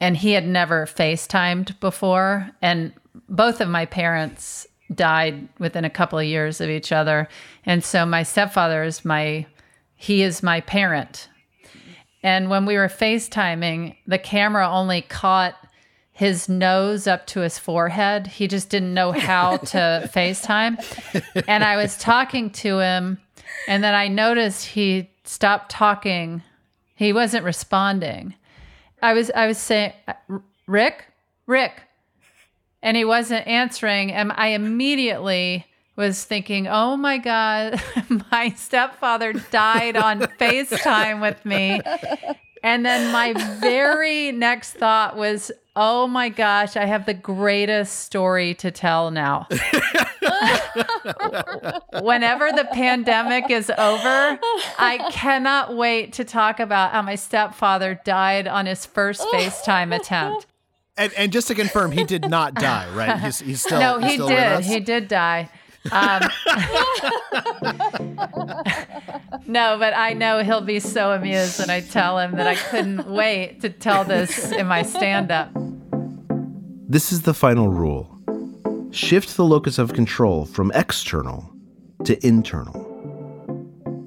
and 0.00 0.16
he 0.16 0.32
had 0.32 0.46
never 0.46 0.86
FaceTimed 0.86 1.78
before, 1.80 2.50
and 2.60 2.92
both 3.28 3.60
of 3.60 3.68
my 3.68 3.86
parents 3.86 4.66
died 4.94 5.48
within 5.58 5.84
a 5.84 5.90
couple 5.90 6.18
of 6.18 6.24
years 6.24 6.60
of 6.60 6.68
each 6.70 6.92
other, 6.92 7.28
and 7.64 7.84
so 7.84 8.04
my 8.06 8.22
stepfather 8.22 8.82
is 8.82 9.04
my 9.04 9.46
he 9.94 10.22
is 10.22 10.42
my 10.42 10.60
parent. 10.62 11.28
And 12.22 12.50
when 12.50 12.66
we 12.66 12.76
were 12.76 12.88
FaceTiming, 12.88 13.96
the 14.06 14.18
camera 14.18 14.68
only 14.68 15.02
caught 15.02 15.56
his 16.12 16.48
nose 16.48 17.06
up 17.06 17.26
to 17.26 17.40
his 17.40 17.58
forehead. 17.58 18.26
He 18.26 18.46
just 18.46 18.68
didn't 18.68 18.94
know 18.94 19.12
how 19.12 19.56
to 19.72 20.08
FaceTime. 20.14 21.44
And 21.48 21.64
I 21.64 21.76
was 21.76 21.96
talking 21.96 22.50
to 22.50 22.78
him, 22.78 23.18
and 23.66 23.82
then 23.82 23.94
I 23.94 24.08
noticed 24.08 24.66
he 24.66 25.10
stopped 25.24 25.70
talking. 25.70 26.42
He 26.94 27.12
wasn't 27.12 27.44
responding. 27.44 28.34
I 29.02 29.14
was 29.14 29.30
I 29.34 29.46
was 29.46 29.58
saying, 29.58 29.92
Rick, 30.68 31.06
Rick, 31.46 31.82
and 32.82 32.96
he 32.96 33.04
wasn't 33.04 33.46
answering. 33.48 34.12
And 34.12 34.30
I 34.32 34.48
immediately 34.48 35.66
was 35.96 36.24
thinking, 36.24 36.66
oh 36.66 36.96
my 36.96 37.18
God, 37.18 37.80
my 38.30 38.50
stepfather 38.50 39.32
died 39.32 39.96
on 39.96 40.20
FaceTime 40.40 41.20
with 41.20 41.44
me. 41.44 41.80
And 42.62 42.86
then 42.86 43.12
my 43.12 43.32
very 43.60 44.30
next 44.32 44.74
thought 44.74 45.16
was, 45.16 45.50
oh 45.74 46.06
my 46.06 46.28
gosh, 46.28 46.76
I 46.76 46.84
have 46.84 47.06
the 47.06 47.14
greatest 47.14 48.00
story 48.00 48.54
to 48.54 48.70
tell 48.70 49.10
now. 49.10 49.48
Whenever 52.00 52.52
the 52.52 52.68
pandemic 52.72 53.50
is 53.50 53.70
over, 53.70 54.38
I 54.78 55.08
cannot 55.10 55.74
wait 55.76 56.12
to 56.14 56.24
talk 56.24 56.60
about 56.60 56.92
how 56.92 57.02
my 57.02 57.16
stepfather 57.16 58.00
died 58.04 58.46
on 58.46 58.66
his 58.66 58.86
first 58.86 59.22
FaceTime 59.22 59.94
attempt. 59.94 60.46
And, 60.96 61.12
and 61.14 61.32
just 61.32 61.48
to 61.48 61.54
confirm, 61.54 61.90
he 61.90 62.04
did 62.04 62.28
not 62.28 62.54
die, 62.54 62.86
right? 62.94 63.18
He's, 63.18 63.40
he's 63.40 63.62
still 63.62 63.80
no, 63.80 63.98
he's 63.98 64.10
he 64.10 64.16
still 64.16 64.26
with 64.26 64.36
did. 64.36 64.52
us? 64.52 64.66
He 64.66 64.78
did 64.80 65.08
die. 65.08 65.48
Um, 65.90 66.22
no, 69.46 69.76
but 69.78 69.96
I 69.96 70.14
know 70.16 70.42
he'll 70.42 70.60
be 70.60 70.78
so 70.78 71.12
amused 71.12 71.58
when 71.58 71.70
I 71.70 71.80
tell 71.80 72.18
him 72.18 72.36
that 72.36 72.46
I 72.46 72.54
couldn't 72.54 73.08
wait 73.08 73.60
to 73.62 73.70
tell 73.70 74.04
this 74.04 74.52
in 74.52 74.66
my 74.66 74.82
stand 74.82 75.32
up. 75.32 75.50
This 76.88 77.12
is 77.12 77.22
the 77.22 77.34
final 77.34 77.68
rule 77.68 78.08
shift 78.92 79.36
the 79.36 79.44
locus 79.44 79.78
of 79.78 79.94
control 79.94 80.44
from 80.44 80.70
external 80.74 81.50
to 82.04 82.24
internal. 82.26 82.88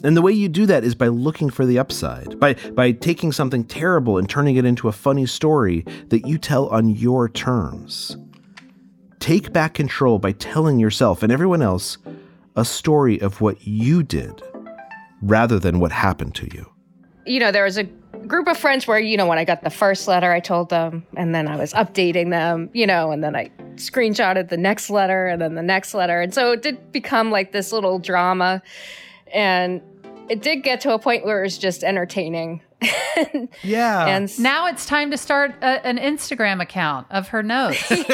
And 0.03 0.15
the 0.15 0.21
way 0.21 0.31
you 0.31 0.47
do 0.47 0.67
that 0.67 0.83
is 0.83 0.93
by 0.93 1.07
looking 1.07 1.49
for 1.49 1.65
the 1.65 1.79
upside, 1.79 2.39
by, 2.39 2.53
by 2.73 2.91
taking 2.91 3.31
something 3.31 3.63
terrible 3.63 4.19
and 4.19 4.29
turning 4.29 4.55
it 4.55 4.65
into 4.65 4.87
a 4.87 4.91
funny 4.91 5.25
story 5.25 5.83
that 6.09 6.27
you 6.27 6.37
tell 6.37 6.67
on 6.67 6.89
your 6.89 7.27
terms. 7.27 8.15
Take 9.19 9.53
back 9.53 9.73
control 9.73 10.19
by 10.19 10.33
telling 10.33 10.79
yourself 10.79 11.23
and 11.23 11.31
everyone 11.31 11.61
else 11.61 11.97
a 12.55 12.65
story 12.65 13.19
of 13.19 13.41
what 13.41 13.65
you 13.65 14.03
did 14.03 14.41
rather 15.21 15.59
than 15.59 15.79
what 15.79 15.91
happened 15.91 16.35
to 16.35 16.47
you. 16.53 16.69
You 17.25 17.39
know, 17.39 17.51
there 17.51 17.63
was 17.63 17.77
a 17.77 17.83
group 18.27 18.47
of 18.47 18.57
friends 18.57 18.87
where, 18.87 18.99
you 18.99 19.17
know, 19.17 19.25
when 19.25 19.37
I 19.37 19.45
got 19.45 19.63
the 19.63 19.69
first 19.69 20.07
letter, 20.07 20.31
I 20.31 20.39
told 20.39 20.69
them, 20.69 21.05
and 21.17 21.33
then 21.33 21.47
I 21.47 21.55
was 21.55 21.73
updating 21.73 22.29
them, 22.29 22.69
you 22.73 22.85
know, 22.85 23.11
and 23.11 23.23
then 23.23 23.35
I 23.35 23.49
screenshotted 23.75 24.49
the 24.49 24.57
next 24.57 24.89
letter 24.89 25.27
and 25.27 25.41
then 25.41 25.55
the 25.55 25.63
next 25.63 25.93
letter. 25.93 26.21
And 26.21 26.33
so 26.33 26.51
it 26.51 26.61
did 26.61 26.91
become 26.91 27.31
like 27.31 27.51
this 27.51 27.71
little 27.71 27.99
drama. 27.99 28.61
And 29.33 29.81
it 30.29 30.41
did 30.41 30.57
get 30.57 30.81
to 30.81 30.93
a 30.93 30.99
point 30.99 31.25
where 31.25 31.39
it 31.39 31.43
was 31.43 31.57
just 31.57 31.83
entertaining. 31.83 32.61
Yeah. 33.63 34.05
and 34.07 34.39
Now 34.39 34.67
it's 34.67 34.85
time 34.85 35.11
to 35.11 35.17
start 35.17 35.51
a, 35.61 35.85
an 35.85 35.97
Instagram 35.97 36.61
account 36.61 37.07
of 37.09 37.29
her 37.29 37.41
notes. 37.43 37.81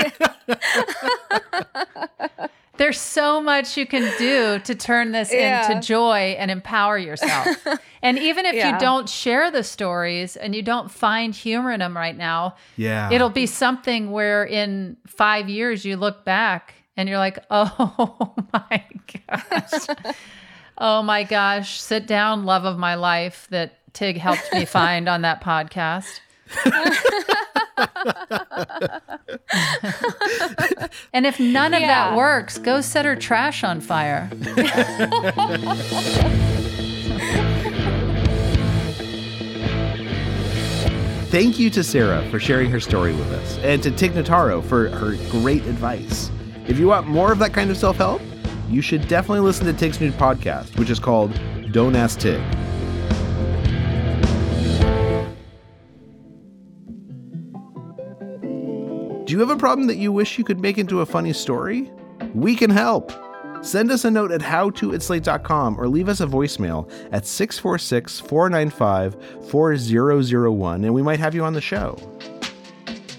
There's 2.78 3.00
so 3.00 3.40
much 3.42 3.78
you 3.78 3.86
can 3.86 4.12
do 4.18 4.58
to 4.60 4.74
turn 4.74 5.12
this 5.12 5.32
Yeah. 5.32 5.70
into 5.72 5.86
joy 5.86 6.36
and 6.40 6.50
empower 6.50 6.98
yourself. 6.98 7.48
and 8.02 8.18
even 8.18 8.48
if 8.48 8.56
Yeah. 8.56 8.74
you 8.74 8.80
don't 8.80 9.08
share 9.08 9.52
the 9.52 9.64
stories 9.64 10.36
and 10.36 10.56
you 10.56 10.64
don't 10.64 10.90
find 10.90 11.36
humor 11.36 11.72
in 11.72 11.80
them 11.80 11.96
right 11.96 12.18
now, 12.18 12.56
Yeah. 12.78 13.12
it'll 13.12 13.30
be 13.30 13.46
something 13.46 14.10
where 14.12 14.44
in 14.44 14.98
five 15.06 15.48
years 15.48 15.86
you 15.86 15.96
look 15.96 16.26
back 16.26 16.74
and 16.98 17.08
you're 17.08 17.20
like, 17.20 17.38
oh 17.52 18.34
my 18.52 18.84
gosh. 19.30 19.88
oh 20.80 21.04
my 21.04 21.24
gosh. 21.24 21.80
Sit 21.80 22.08
down, 22.08 22.46
love 22.46 22.66
of 22.66 22.80
my 22.80 22.96
life 22.96 23.48
that 23.52 23.78
Tig 23.94 24.18
helped 24.18 24.52
me 24.54 24.66
find 24.66 25.08
on 25.08 25.22
that 25.22 25.44
podcast. 25.44 26.20
and 31.14 31.26
if 31.26 31.40
none 31.40 31.74
of 31.74 31.82
that 31.82 32.16
works, 32.16 32.58
go 32.58 32.82
set 32.82 33.06
her 33.06 33.16
trash 33.16 33.64
on 33.64 33.80
fire. 33.80 34.30
Thank 41.32 41.60
you 41.60 41.70
to 41.70 41.82
Sarah 41.82 42.30
for 42.30 42.42
sharing 42.42 42.70
her 42.72 42.82
story 42.82 43.14
with 43.14 43.32
us, 43.32 43.58
and 43.60 43.82
to 43.84 43.92
Tig 43.92 44.12
Notaro 44.12 44.62
for 44.62 44.90
her 44.90 45.16
great 45.30 45.66
advice. 45.66 46.30
If 46.68 46.78
you 46.78 46.88
want 46.88 47.08
more 47.08 47.32
of 47.32 47.40
that 47.40 47.54
kind 47.54 47.72
of 47.72 47.78
self 47.78 47.96
help, 47.96 48.22
you 48.70 48.82
should 48.82 49.08
definitely 49.08 49.40
listen 49.40 49.66
to 49.68 49.74
Tig's 49.74 50.02
new 50.02 50.12
podcast, 50.12 50.78
which 50.78 50.90
is 50.90 51.00
called 51.00 51.32
Don't 51.72 51.96
Ask 51.96 52.20
Tig. 52.20 52.42
Do 59.32 59.38
you 59.38 59.40
have 59.40 59.50
a 59.50 59.56
problem 59.56 59.88
that 59.88 59.96
you 59.96 60.12
wish 60.12 60.38
you 60.38 60.44
could 60.44 60.60
make 60.60 60.78
into 60.78 61.00
a 61.00 61.06
funny 61.06 61.32
story? 61.32 61.90
We 62.36 62.54
can 62.54 62.70
help. 62.70 63.14
Send 63.62 63.90
us 63.90 64.04
a 64.04 64.12
note 64.12 64.30
at 64.30 64.42
howto 64.42 65.78
or 65.78 65.88
leave 65.88 66.10
us 66.10 66.20
a 66.20 66.26
voicemail 66.28 66.92
at 67.14 67.26
646 67.26 68.20
495 68.20 69.16
4001 69.50 70.84
and 70.84 70.94
we 70.94 71.02
might 71.02 71.20
have 71.20 71.34
you 71.34 71.46
on 71.46 71.54
the 71.54 71.62
show. 71.62 71.98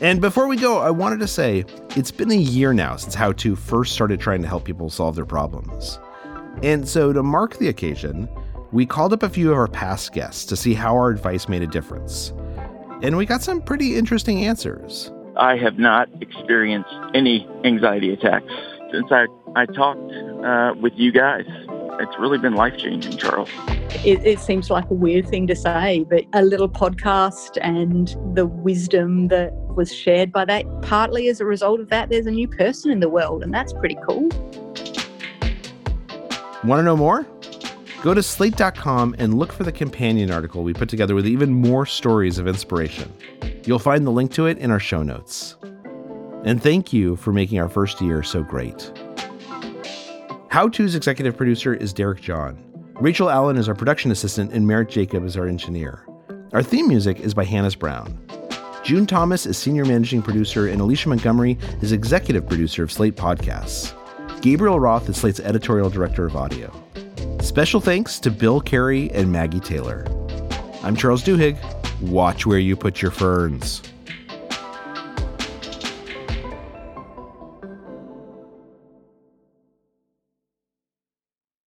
And 0.03 0.20
before 0.20 0.48
we 0.48 0.59
go, 0.59 0.81
I 0.81 0.90
wanted 0.90 1.18
to 1.20 1.27
say 1.27 1.64
it's 1.96 2.11
been 2.11 2.31
a 2.31 2.35
year 2.35 2.75
now 2.75 2.96
since 2.96 3.14
How 3.14 3.33
To 3.33 3.57
first 3.57 3.94
started 3.94 4.20
trying 4.20 4.42
to 4.42 4.48
help 4.48 4.64
people 4.64 4.90
solve 4.90 5.16
their 5.16 5.25
problems. 5.25 5.98
And 6.62 6.87
so 6.87 7.14
to 7.14 7.22
mark 7.22 7.57
the 7.57 7.68
occasion, 7.68 8.29
we 8.70 8.85
called 8.85 9.14
up 9.14 9.22
a 9.22 9.31
few 9.31 9.51
of 9.51 9.57
our 9.57 9.66
past 9.66 10.12
guests 10.12 10.44
to 10.44 10.57
see 10.57 10.75
how 10.75 10.94
our 10.94 11.09
advice 11.09 11.48
made 11.48 11.62
a 11.62 11.66
difference. 11.66 12.35
And 13.01 13.16
we 13.16 13.25
got 13.25 13.40
some 13.40 13.62
pretty 13.62 13.96
interesting 13.96 14.44
answers. 14.44 15.11
I 15.36 15.56
have 15.56 15.78
not 15.78 16.08
experienced 16.20 16.90
any 17.14 17.48
anxiety 17.64 18.12
attacks 18.12 18.52
since 18.90 19.06
I, 19.10 19.26
I 19.56 19.66
talked 19.66 20.12
uh, 20.44 20.74
with 20.80 20.92
you 20.96 21.12
guys. 21.12 21.44
It's 21.48 22.18
really 22.18 22.38
been 22.38 22.54
life 22.54 22.76
changing, 22.76 23.16
Charles. 23.16 23.48
It, 24.04 24.24
it 24.24 24.40
seems 24.40 24.70
like 24.70 24.88
a 24.90 24.94
weird 24.94 25.28
thing 25.28 25.46
to 25.46 25.56
say, 25.56 26.04
but 26.08 26.24
a 26.32 26.42
little 26.42 26.68
podcast 26.68 27.58
and 27.62 28.16
the 28.36 28.46
wisdom 28.46 29.28
that 29.28 29.52
was 29.74 29.94
shared 29.94 30.32
by 30.32 30.44
that, 30.46 30.64
partly 30.82 31.28
as 31.28 31.40
a 31.40 31.44
result 31.44 31.80
of 31.80 31.88
that, 31.90 32.10
there's 32.10 32.26
a 32.26 32.30
new 32.30 32.48
person 32.48 32.90
in 32.90 33.00
the 33.00 33.08
world, 33.08 33.42
and 33.42 33.54
that's 33.54 33.72
pretty 33.72 33.96
cool. 34.06 34.28
Want 36.64 36.78
to 36.78 36.82
know 36.82 36.96
more? 36.96 37.26
Go 38.02 38.14
to 38.14 38.22
slate.com 38.22 39.14
and 39.18 39.38
look 39.38 39.52
for 39.52 39.64
the 39.64 39.72
companion 39.72 40.30
article 40.30 40.64
we 40.64 40.74
put 40.74 40.88
together 40.88 41.14
with 41.14 41.26
even 41.26 41.52
more 41.52 41.86
stories 41.86 42.38
of 42.38 42.48
inspiration. 42.48 43.12
You'll 43.64 43.79
find 43.79 44.07
the 44.07 44.11
link 44.11 44.33
to 44.33 44.46
it 44.46 44.59
in 44.59 44.70
our 44.70 44.81
show 44.81 45.03
notes. 45.03 45.57
And 46.44 46.61
thank 46.61 46.92
you 46.92 47.16
for 47.16 47.33
making 47.33 47.61
our 47.61 47.68
first 47.68 48.01
year 48.01 48.22
so 48.22 48.42
great. 48.42 48.92
How 50.48 50.68
To's 50.68 50.94
executive 50.94 51.37
producer 51.37 51.72
is 51.72 51.92
Derek 51.92 52.20
John. 52.20 52.62
Rachel 52.94 53.31
Allen 53.31 53.57
is 53.57 53.68
our 53.68 53.75
production 53.75 54.11
assistant, 54.11 54.53
and 54.53 54.66
Merritt 54.66 54.88
Jacob 54.90 55.25
is 55.25 55.37
our 55.37 55.46
engineer. 55.46 56.07
Our 56.53 56.62
theme 56.62 56.88
music 56.88 57.20
is 57.20 57.35
by 57.35 57.44
Hannis 57.44 57.75
Brown. 57.75 58.18
June 58.85 59.07
Thomas 59.07 59.46
is 59.46 59.57
senior 59.57 59.85
managing 59.85 60.22
producer, 60.22 60.66
and 60.66 60.81
Alicia 60.81 61.09
Montgomery 61.09 61.57
is 61.81 61.92
executive 61.92 62.46
producer 62.48 62.83
of 62.83 62.92
Slate 62.92 63.16
Podcasts. 63.16 63.94
Gabriel 64.42 64.81
Roth 64.81 65.09
is 65.09 65.16
Slate's 65.16 65.40
editorial 65.40 65.88
director 65.88 66.27
of 66.27 66.35
audio. 66.35 66.70
Special 67.40 67.81
thanks 67.81 68.18
to 68.18 68.31
Bill 68.31 68.61
Carey 68.61 69.11
and 69.12 69.31
Maggie 69.31 69.61
Taylor. 69.61 70.05
I'm 70.83 70.96
Charles 70.96 71.22
Duhigg. 71.22 71.81
Watch 72.02 72.46
where 72.46 72.58
you 72.58 72.74
put 72.74 73.00
your 73.00 73.12
ferns. 73.12 73.80